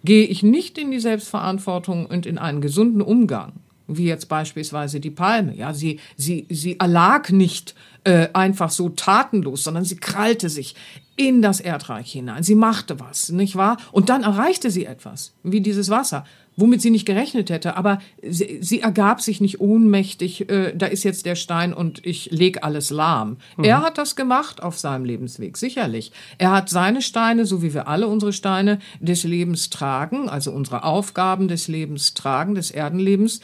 Gehe 0.03 0.25
ich 0.25 0.43
nicht 0.43 0.77
in 0.77 0.91
die 0.91 0.99
Selbstverantwortung 0.99 2.05
und 2.05 2.27
in 2.27 2.37
einen 2.37 2.61
gesunden 2.61 3.01
Umgang, 3.01 3.53
wie 3.87 4.05
jetzt 4.05 4.29
beispielsweise 4.29 4.99
die 4.99 5.11
Palme, 5.11 5.55
ja, 5.55 5.73
sie, 5.73 5.99
sie, 6.17 6.45
sie 6.49 6.79
erlag 6.79 7.31
nicht 7.31 7.75
äh, 8.03 8.29
einfach 8.33 8.71
so 8.71 8.89
tatenlos, 8.89 9.63
sondern 9.63 9.85
sie 9.85 9.97
krallte 9.97 10.49
sich 10.49 10.75
in 11.15 11.41
das 11.41 11.59
Erdreich 11.59 12.11
hinein. 12.11 12.43
Sie 12.43 12.55
machte 12.55 12.99
was, 12.99 13.29
nicht 13.29 13.55
wahr? 13.55 13.77
Und 13.91 14.09
dann 14.09 14.23
erreichte 14.23 14.71
sie 14.71 14.85
etwas, 14.85 15.33
wie 15.43 15.61
dieses 15.61 15.89
Wasser 15.89 16.23
womit 16.55 16.81
sie 16.81 16.89
nicht 16.89 17.05
gerechnet 17.05 17.49
hätte. 17.49 17.77
Aber 17.77 17.99
sie, 18.21 18.59
sie 18.61 18.81
ergab 18.81 19.21
sich 19.21 19.41
nicht 19.41 19.59
ohnmächtig, 19.59 20.49
äh, 20.49 20.73
da 20.75 20.85
ist 20.85 21.03
jetzt 21.03 21.25
der 21.25 21.35
Stein 21.35 21.73
und 21.73 22.05
ich 22.05 22.29
leg 22.31 22.63
alles 22.63 22.89
lahm. 22.89 23.37
Mhm. 23.57 23.63
Er 23.63 23.81
hat 23.81 23.97
das 23.97 24.15
gemacht 24.15 24.61
auf 24.61 24.77
seinem 24.77 25.05
Lebensweg, 25.05 25.57
sicherlich. 25.57 26.11
Er 26.37 26.51
hat 26.51 26.69
seine 26.69 27.01
Steine, 27.01 27.45
so 27.45 27.61
wie 27.61 27.73
wir 27.73 27.87
alle 27.87 28.07
unsere 28.07 28.33
Steine 28.33 28.79
des 28.99 29.23
Lebens 29.23 29.69
tragen, 29.69 30.29
also 30.29 30.51
unsere 30.51 30.83
Aufgaben 30.83 31.47
des 31.47 31.67
Lebens 31.67 32.13
tragen, 32.13 32.55
des 32.55 32.71
Erdenlebens, 32.71 33.41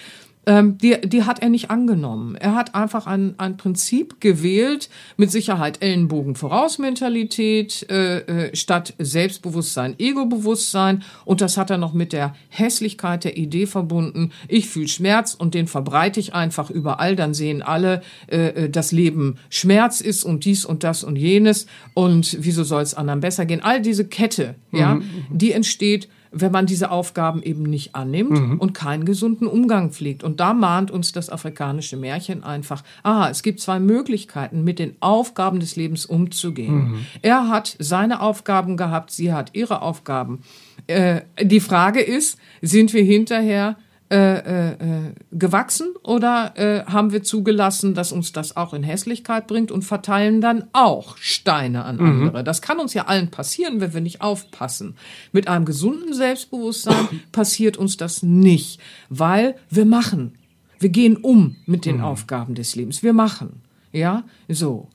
ähm, 0.47 0.77
die, 0.77 0.99
die 1.01 1.23
hat 1.23 1.41
er 1.41 1.49
nicht 1.49 1.69
angenommen. 1.69 2.35
Er 2.35 2.55
hat 2.55 2.73
einfach 2.73 3.05
ein, 3.05 3.35
ein 3.37 3.57
Prinzip 3.57 4.21
gewählt, 4.21 4.89
mit 5.17 5.29
Sicherheit 5.29 5.83
Ellenbogen 5.83 6.35
Vorausmentalität 6.35 7.85
äh, 7.91 8.19
äh, 8.19 8.55
statt 8.55 8.93
Selbstbewusstsein, 8.97 9.95
Ego-Bewusstsein 9.99 11.03
und 11.25 11.41
das 11.41 11.57
hat 11.57 11.69
er 11.69 11.77
noch 11.77 11.93
mit 11.93 12.13
der 12.13 12.33
Hässlichkeit 12.49 13.25
der 13.25 13.37
Idee 13.37 13.65
verbunden. 13.65 14.31
Ich 14.47 14.69
fühle 14.69 14.87
Schmerz 14.87 15.33
und 15.33 15.53
den 15.53 15.67
verbreite 15.67 16.19
ich 16.21 16.33
einfach 16.33 16.69
überall, 16.69 17.17
dann 17.17 17.33
sehen 17.33 17.61
alle, 17.61 18.01
äh, 18.27 18.47
äh 18.47 18.69
das 18.69 18.93
Leben 18.93 19.37
Schmerz 19.49 19.99
ist 19.99 20.23
und 20.23 20.45
dies 20.45 20.65
und 20.65 20.83
das 20.83 21.03
und 21.03 21.17
jenes 21.17 21.67
und 21.93 22.37
wieso 22.39 22.63
soll 22.63 22.83
es 22.83 22.93
anderen 22.93 23.19
besser 23.19 23.45
gehen? 23.45 23.61
All 23.61 23.81
diese 23.81 24.05
Kette, 24.05 24.55
ja, 24.71 24.95
mhm. 24.95 25.03
die 25.29 25.51
entsteht 25.51 26.07
wenn 26.41 26.51
man 26.51 26.65
diese 26.65 26.91
Aufgaben 26.91 27.41
eben 27.41 27.63
nicht 27.63 27.95
annimmt 27.95 28.31
mhm. 28.31 28.59
und 28.59 28.73
keinen 28.73 29.05
gesunden 29.05 29.47
Umgang 29.47 29.91
pflegt. 29.91 30.23
Und 30.23 30.39
da 30.39 30.53
mahnt 30.53 30.91
uns 30.91 31.11
das 31.11 31.29
afrikanische 31.29 31.97
Märchen 31.97 32.43
einfach, 32.43 32.83
aha, 33.03 33.29
es 33.29 33.43
gibt 33.43 33.59
zwei 33.59 33.79
Möglichkeiten, 33.79 34.63
mit 34.63 34.79
den 34.79 34.95
Aufgaben 34.99 35.59
des 35.59 35.75
Lebens 35.75 36.05
umzugehen. 36.05 36.91
Mhm. 36.91 37.05
Er 37.21 37.49
hat 37.49 37.75
seine 37.79 38.21
Aufgaben 38.21 38.77
gehabt, 38.77 39.11
sie 39.11 39.33
hat 39.33 39.51
ihre 39.53 39.81
Aufgaben. 39.81 40.41
Äh, 40.87 41.21
die 41.41 41.59
Frage 41.59 42.01
ist, 42.01 42.37
sind 42.61 42.93
wir 42.93 43.03
hinterher 43.03 43.77
äh, 44.09 44.15
äh, 44.15 44.71
äh, 44.71 45.13
gewachsen 45.31 45.93
oder 46.01 46.53
äh, 46.55 46.85
haben 46.85 47.11
wir 47.11 47.23
zugelassen, 47.23 47.93
dass 47.93 48.11
uns 48.11 48.31
das 48.31 48.55
auch 48.55 48.73
in 48.73 48.83
Hässlichkeit 48.83 49.47
bringt 49.47 49.71
und 49.71 49.83
verteilen 49.83 50.39
dann 50.39 50.65
auch 50.71 51.17
Steine 51.17 51.83
an 51.83 51.99
andere? 51.99 52.43
Das 52.43 52.61
kann 52.61 52.79
uns 52.79 52.93
ja 52.93 53.07
allen 53.07 53.31
passieren, 53.31 53.81
wenn 53.81 53.93
wir 53.93 54.01
nicht 54.01 54.21
aufpassen. 54.21 54.95
Mit 55.33 55.47
einem 55.47 55.65
gesunden 55.65 56.13
Selbstbewusstsein 56.13 57.07
passiert 57.33 57.75
uns 57.75 57.97
das 57.97 58.23
nicht, 58.23 58.79
weil 59.09 59.55
wir 59.69 59.85
machen. 59.85 60.37
Wir 60.79 60.89
gehen 60.89 61.17
um 61.17 61.57
mit 61.65 61.85
den 61.85 62.01
Aufgaben 62.01 62.55
des 62.55 62.75
Lebens. 62.75 63.03
Wir 63.03 63.13
machen. 63.13 63.61
Ja, 63.91 64.23
so. 64.47 64.87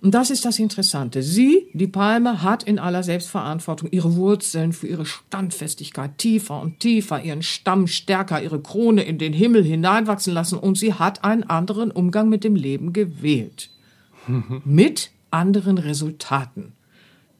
Und 0.00 0.14
das 0.14 0.30
ist 0.30 0.44
das 0.44 0.58
Interessante. 0.60 1.22
Sie, 1.22 1.66
die 1.72 1.88
Palme, 1.88 2.42
hat 2.42 2.62
in 2.62 2.78
aller 2.78 3.02
Selbstverantwortung 3.02 3.88
ihre 3.90 4.14
Wurzeln 4.14 4.72
für 4.72 4.86
ihre 4.86 5.06
Standfestigkeit 5.06 6.18
tiefer 6.18 6.60
und 6.60 6.78
tiefer, 6.78 7.22
ihren 7.22 7.42
Stamm 7.42 7.88
stärker, 7.88 8.40
ihre 8.40 8.60
Krone 8.60 9.02
in 9.02 9.18
den 9.18 9.32
Himmel 9.32 9.64
hineinwachsen 9.64 10.32
lassen 10.32 10.58
und 10.58 10.78
sie 10.78 10.94
hat 10.94 11.24
einen 11.24 11.42
anderen 11.42 11.90
Umgang 11.90 12.28
mit 12.28 12.44
dem 12.44 12.54
Leben 12.54 12.92
gewählt. 12.92 13.70
mit 14.64 15.10
anderen 15.30 15.78
Resultaten. 15.78 16.72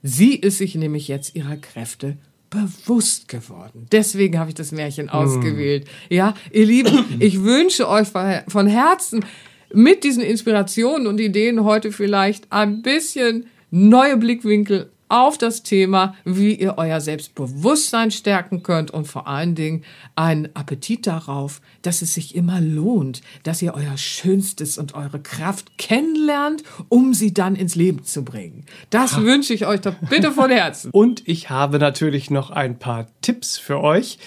Sie 0.02 0.34
ist 0.34 0.58
sich 0.58 0.74
nämlich 0.74 1.08
jetzt 1.08 1.34
ihrer 1.34 1.56
Kräfte 1.56 2.16
bewusst 2.50 3.28
geworden. 3.28 3.86
Deswegen 3.92 4.38
habe 4.38 4.50
ich 4.50 4.54
das 4.54 4.72
Märchen 4.72 5.10
ausgewählt. 5.10 5.86
Ja, 6.08 6.34
ihr 6.50 6.66
Lieben, 6.66 7.04
ich 7.18 7.42
wünsche 7.42 7.88
euch 7.88 8.08
von 8.08 8.66
Herzen, 8.66 9.24
mit 9.72 10.04
diesen 10.04 10.22
Inspirationen 10.22 11.06
und 11.06 11.20
Ideen 11.20 11.64
heute 11.64 11.92
vielleicht 11.92 12.50
ein 12.52 12.82
bisschen 12.82 13.46
neue 13.70 14.16
Blickwinkel 14.16 14.90
auf 15.08 15.38
das 15.38 15.62
Thema, 15.62 16.14
wie 16.24 16.54
ihr 16.54 16.74
euer 16.76 17.00
Selbstbewusstsein 17.00 18.10
stärken 18.10 18.62
könnt 18.62 18.90
und 18.90 19.06
vor 19.06 19.26
allen 19.26 19.54
Dingen 19.54 19.84
einen 20.16 20.54
Appetit 20.54 21.06
darauf, 21.06 21.60
dass 21.82 22.02
es 22.02 22.14
sich 22.14 22.34
immer 22.34 22.60
lohnt, 22.60 23.22
dass 23.42 23.62
ihr 23.62 23.74
euer 23.74 23.96
Schönstes 23.96 24.78
und 24.78 24.94
eure 24.94 25.20
Kraft 25.20 25.78
kennenlernt, 25.78 26.62
um 26.88 27.14
sie 27.14 27.32
dann 27.32 27.56
ins 27.56 27.74
Leben 27.74 28.04
zu 28.04 28.24
bringen. 28.24 28.64
Das 28.90 29.22
wünsche 29.22 29.54
ich 29.54 29.66
euch 29.66 29.80
doch 29.80 29.94
bitte 30.10 30.32
von 30.32 30.50
Herzen. 30.50 30.90
Und 30.92 31.26
ich 31.26 31.50
habe 31.50 31.78
natürlich 31.78 32.30
noch 32.30 32.50
ein 32.50 32.78
paar 32.78 33.06
Tipps 33.22 33.56
für 33.56 33.80
euch. 33.80 34.18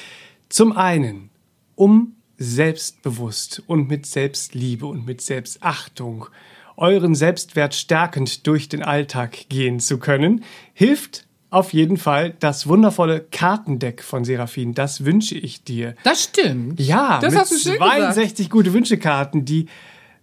Zum 0.50 0.76
einen, 0.76 1.30
um 1.76 2.16
selbstbewusst 2.42 3.62
und 3.68 3.88
mit 3.88 4.06
Selbstliebe 4.06 4.88
und 4.88 5.06
mit 5.06 5.22
Selbstachtung 5.22 6.28
euren 6.76 7.14
Selbstwert 7.14 7.76
stärkend 7.76 8.48
durch 8.48 8.68
den 8.68 8.82
Alltag 8.82 9.50
gehen 9.50 9.80
zu 9.80 10.00
können, 10.00 10.44
hilft 10.74 11.28
auf 11.52 11.74
jeden 11.74 11.98
Fall 11.98 12.34
das 12.40 12.68
wundervolle 12.68 13.20
Kartendeck 13.20 14.02
von 14.02 14.26
Seraphin. 14.26 14.74
Das 14.74 15.06
wünsche 15.06 15.38
ich 15.38 15.64
dir. 15.64 15.96
Das 16.04 16.24
stimmt. 16.24 16.80
Ja, 16.80 17.20
das 17.20 17.34
mit 17.34 17.42
hast 17.42 17.52
du 17.52 17.58
schön 17.58 17.78
62 17.78 18.50
gute 18.50 18.74
Wünschekarten, 18.74 19.46
die 19.46 19.68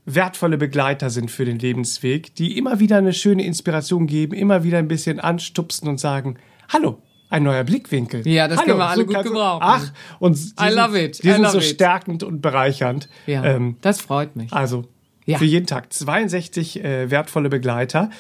wertvolle 0.05 0.57
Begleiter 0.57 1.11
sind 1.11 1.31
für 1.31 1.45
den 1.45 1.59
Lebensweg, 1.59 2.35
die 2.35 2.57
immer 2.57 2.81
wieder 2.81 2.97
eine 2.97 3.13
schöne 3.13 3.45
Inspiration 3.45 4.07
geben, 4.07 4.35
immer 4.35 4.65
wieder 4.65 4.79
ein 4.79 4.89
bisschen 4.89 5.21
anstupsen 5.21 5.87
und 5.87 6.01
sagen, 6.01 6.39
hallo, 6.71 7.01
ein 7.31 7.43
neuer 7.43 7.65
Blickwinkel. 7.65 8.27
Ja, 8.27 8.49
das 8.49 8.59
Hallo, 8.59 8.67
können 8.69 8.79
wir 8.81 8.87
alle 8.89 9.05
gut 9.05 9.15
kannst 9.15 9.29
du- 9.29 9.33
gebrauchen. 9.35 9.61
Ach, 9.63 9.93
und 10.19 10.37
die 10.37 10.41
I 10.65 10.69
sind, 10.71 10.77
love 10.77 11.03
it. 11.05 11.23
Die 11.23 11.29
I 11.29 11.33
sind 11.33 11.49
so 11.51 11.59
it. 11.59 11.65
stärkend 11.65 12.23
und 12.23 12.41
bereichernd. 12.41 13.09
Ja, 13.27 13.45
Ähm, 13.45 13.77
das 13.81 14.01
freut 14.01 14.35
mich. 14.37 14.53
also 14.53 14.85
Ja. 15.27 15.39
für 15.39 15.45
jeden 15.45 15.67
Tag 15.67 15.93
62 15.93 16.83
äh, 16.83 17.11
wertvolle 17.11 17.49
Begleiter. 17.51 18.11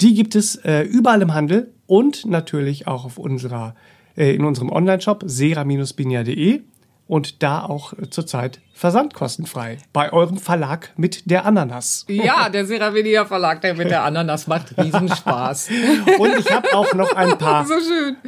Die 0.00 0.14
gibt 0.14 0.34
es 0.36 0.56
äh, 0.56 0.82
überall 0.82 1.22
im 1.22 1.32
Handel 1.34 1.72
und 1.86 2.24
natürlich 2.26 2.86
auch 2.86 3.04
auf 3.04 3.18
unserer, 3.18 3.74
äh, 4.16 4.34
in 4.34 4.44
unserem 4.44 4.70
Online-Shop 4.70 5.24
sera-binia.de 5.26 6.60
und 7.06 7.42
da 7.42 7.64
auch 7.64 7.92
äh, 7.92 8.10
zurzeit 8.10 8.60
versandkostenfrei 8.74 9.78
bei 9.92 10.12
eurem 10.12 10.38
Verlag 10.38 10.92
mit 10.96 11.30
der 11.30 11.46
Ananas. 11.46 12.04
Ja, 12.08 12.48
der 12.48 12.66
Seravinia 12.66 13.24
Verlag, 13.24 13.60
der 13.62 13.74
mit 13.74 13.90
der 13.90 14.04
Ananas 14.04 14.46
macht 14.46 14.76
Riesenspaß. 14.76 15.70
Und 16.18 16.38
ich 16.38 16.50
habe 16.52 16.74
auch 16.74 16.92
noch 16.92 17.12
ein 17.14 17.38
paar 17.38 17.64
So. 17.64 17.74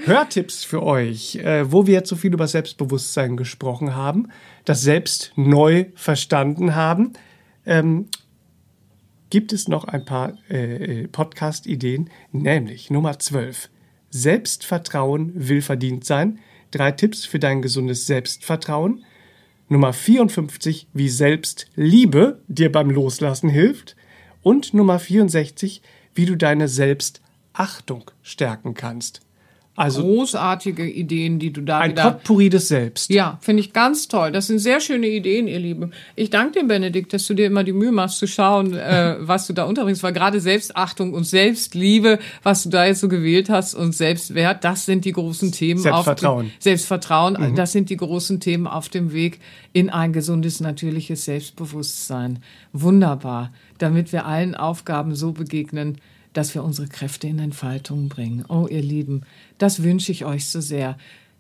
Hörtipps 0.05 0.65
für 0.65 0.83
euch, 0.83 1.37
äh, 1.37 1.71
wo 1.71 1.87
wir 1.87 1.95
jetzt 1.95 2.09
so 2.09 2.17
viel 2.17 2.33
über 2.33 2.47
Selbstbewusstsein 2.47 3.37
gesprochen 3.37 3.95
haben, 3.95 4.29
das 4.65 4.81
Selbst 4.81 5.33
neu 5.37 5.87
verstanden 5.95 6.75
haben. 6.75 7.13
Ähm, 7.67 8.07
gibt 9.29 9.53
es 9.53 9.69
noch 9.69 9.85
ein 9.85 10.05
paar 10.05 10.33
äh, 10.49 11.03
äh, 11.03 11.09
Podcast-Ideen, 11.09 12.09
nämlich 12.33 12.91
Nummer 12.91 13.19
12. 13.19 13.69
Selbstvertrauen 14.11 15.33
will 15.35 15.61
verdient 15.61 16.05
sein. 16.05 16.39
Drei 16.71 16.93
Tipps 16.93 17.25
für 17.25 17.39
dein 17.39 17.63
gesundes 17.63 18.07
Selbstvertrauen. 18.07 19.05
Nummer 19.69 19.93
54, 19.93 20.89
wie 20.93 21.09
Selbstliebe 21.09 22.43
dir 22.49 22.73
beim 22.73 22.91
Loslassen 22.91 23.49
hilft. 23.49 23.97
Und 24.43 24.75
Nummer 24.75 24.99
64, 24.99 25.83
wie 26.15 26.27
du 26.27 26.37
deine 26.37 26.69
Selbstachtung 26.69 28.11
stärken 28.23 28.75
kannst. 28.75 29.21
Also 29.79 30.03
Großartige 30.03 30.85
Ideen, 30.85 31.39
die 31.39 31.53
du 31.53 31.61
da 31.61 31.79
ein 31.79 31.93
wieder 31.93 32.11
Potpourri 32.11 32.49
des 32.49 32.67
Selbst. 32.67 33.11
Ja, 33.11 33.39
finde 33.41 33.61
ich 33.61 33.73
ganz 33.73 34.09
toll. 34.09 34.33
Das 34.33 34.49
sind 34.49 34.59
sehr 34.59 34.81
schöne 34.81 35.07
Ideen, 35.07 35.47
ihr 35.47 35.61
Lieben. 35.61 35.93
Ich 36.17 36.31
danke 36.31 36.59
dir, 36.59 36.67
Benedikt, 36.67 37.13
dass 37.13 37.25
du 37.29 37.35
dir 37.35 37.47
immer 37.47 37.63
die 37.63 37.73
Mühe 37.73 37.93
machst 37.93 38.19
zu 38.19 38.27
schauen, 38.27 38.75
äh, 38.75 39.15
was 39.21 39.47
du 39.47 39.53
da 39.53 39.67
unterbringst. 39.67 40.03
Weil 40.03 40.13
gerade 40.13 40.41
Selbstachtung 40.41 41.15
und 41.15 41.23
Selbstliebe, 41.23 42.19
was 42.43 42.65
du 42.65 42.71
da 42.71 42.87
jetzt 42.87 42.99
so 42.99 43.09
gewählt 43.09 43.51
hast 43.51 43.77
und 43.77 43.95
Selbstwert, 43.95 44.65
das 44.65 44.85
sind 44.85 45.05
die 45.05 45.13
großen 45.13 45.53
Themen. 45.53 45.79
Selbstvertrauen. 45.79 46.47
Auf 46.47 46.53
dem, 46.53 46.61
Selbstvertrauen, 46.61 47.55
das 47.55 47.71
sind 47.71 47.89
die 47.89 47.97
großen 47.97 48.41
Themen 48.41 48.67
auf 48.67 48.89
dem 48.89 49.13
Weg 49.13 49.39
in 49.73 49.91
ein 49.91 50.13
gesundes, 50.13 50.59
natürliches 50.59 51.25
Selbstbewusstsein. 51.25 52.41
Wunderbar, 52.73 53.53
damit 53.79 54.11
wir 54.13 54.27
allen 54.27 54.57
Aufgaben 54.57 55.15
so 55.15 55.31
begegnen, 55.31 55.99
dass 56.33 56.55
wir 56.55 56.63
unsere 56.63 56.89
Kräfte 56.89 57.27
in 57.27 57.39
Entfaltung 57.39 58.09
bringen. 58.09 58.45
Oh, 58.49 58.67
ihr 58.71 58.83
Lieben, 58.83 59.23
das 59.59 59.83
wünsche 59.83 60.13
ich 60.13 60.25
euch 60.25 60.49
so 60.49 60.61
sehr. 60.61 60.97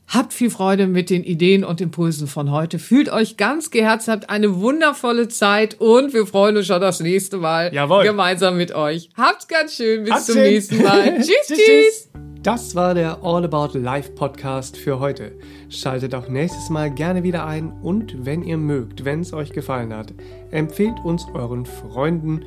Habt 0.08 0.32
viel 0.32 0.48
Freude 0.48 0.86
mit 0.86 1.10
den 1.10 1.22
Ideen 1.22 1.64
und 1.64 1.82
Impulsen 1.82 2.28
von 2.28 2.50
heute. 2.50 2.78
Fühlt 2.78 3.10
euch 3.10 3.36
ganz 3.36 3.70
geherzt, 3.70 4.08
habt 4.08 4.30
eine 4.30 4.58
wundervolle 4.60 5.28
Zeit 5.28 5.78
und 5.80 6.14
wir 6.14 6.26
freuen 6.26 6.56
uns 6.56 6.66
schon 6.66 6.80
das 6.80 7.00
nächste 7.00 7.36
Mal 7.36 7.74
Jawohl. 7.74 8.04
gemeinsam 8.04 8.56
mit 8.56 8.74
euch. 8.74 9.10
Habt's 9.14 9.48
ganz 9.48 9.74
schön. 9.74 10.04
Bis 10.04 10.24
zum 10.24 10.36
Aktien. 10.36 10.44
nächsten 10.44 10.82
Mal. 10.82 11.16
tschüss, 11.18 11.46
tschüss. 11.46 12.08
Das 12.42 12.74
war 12.74 12.94
der 12.94 13.22
All 13.22 13.44
About 13.44 13.76
Life 13.78 14.12
Podcast 14.12 14.78
für 14.78 14.98
heute. 14.98 15.32
Schaltet 15.68 16.14
auch 16.14 16.28
nächstes 16.28 16.70
Mal 16.70 16.90
gerne 16.90 17.22
wieder 17.22 17.44
ein 17.44 17.70
und 17.82 18.24
wenn 18.24 18.42
ihr 18.42 18.56
mögt, 18.56 19.04
wenn 19.04 19.20
es 19.20 19.34
euch 19.34 19.52
gefallen 19.52 19.92
hat, 19.92 20.14
empfehlt 20.50 20.98
uns 21.04 21.26
euren 21.34 21.66
Freunden 21.66 22.46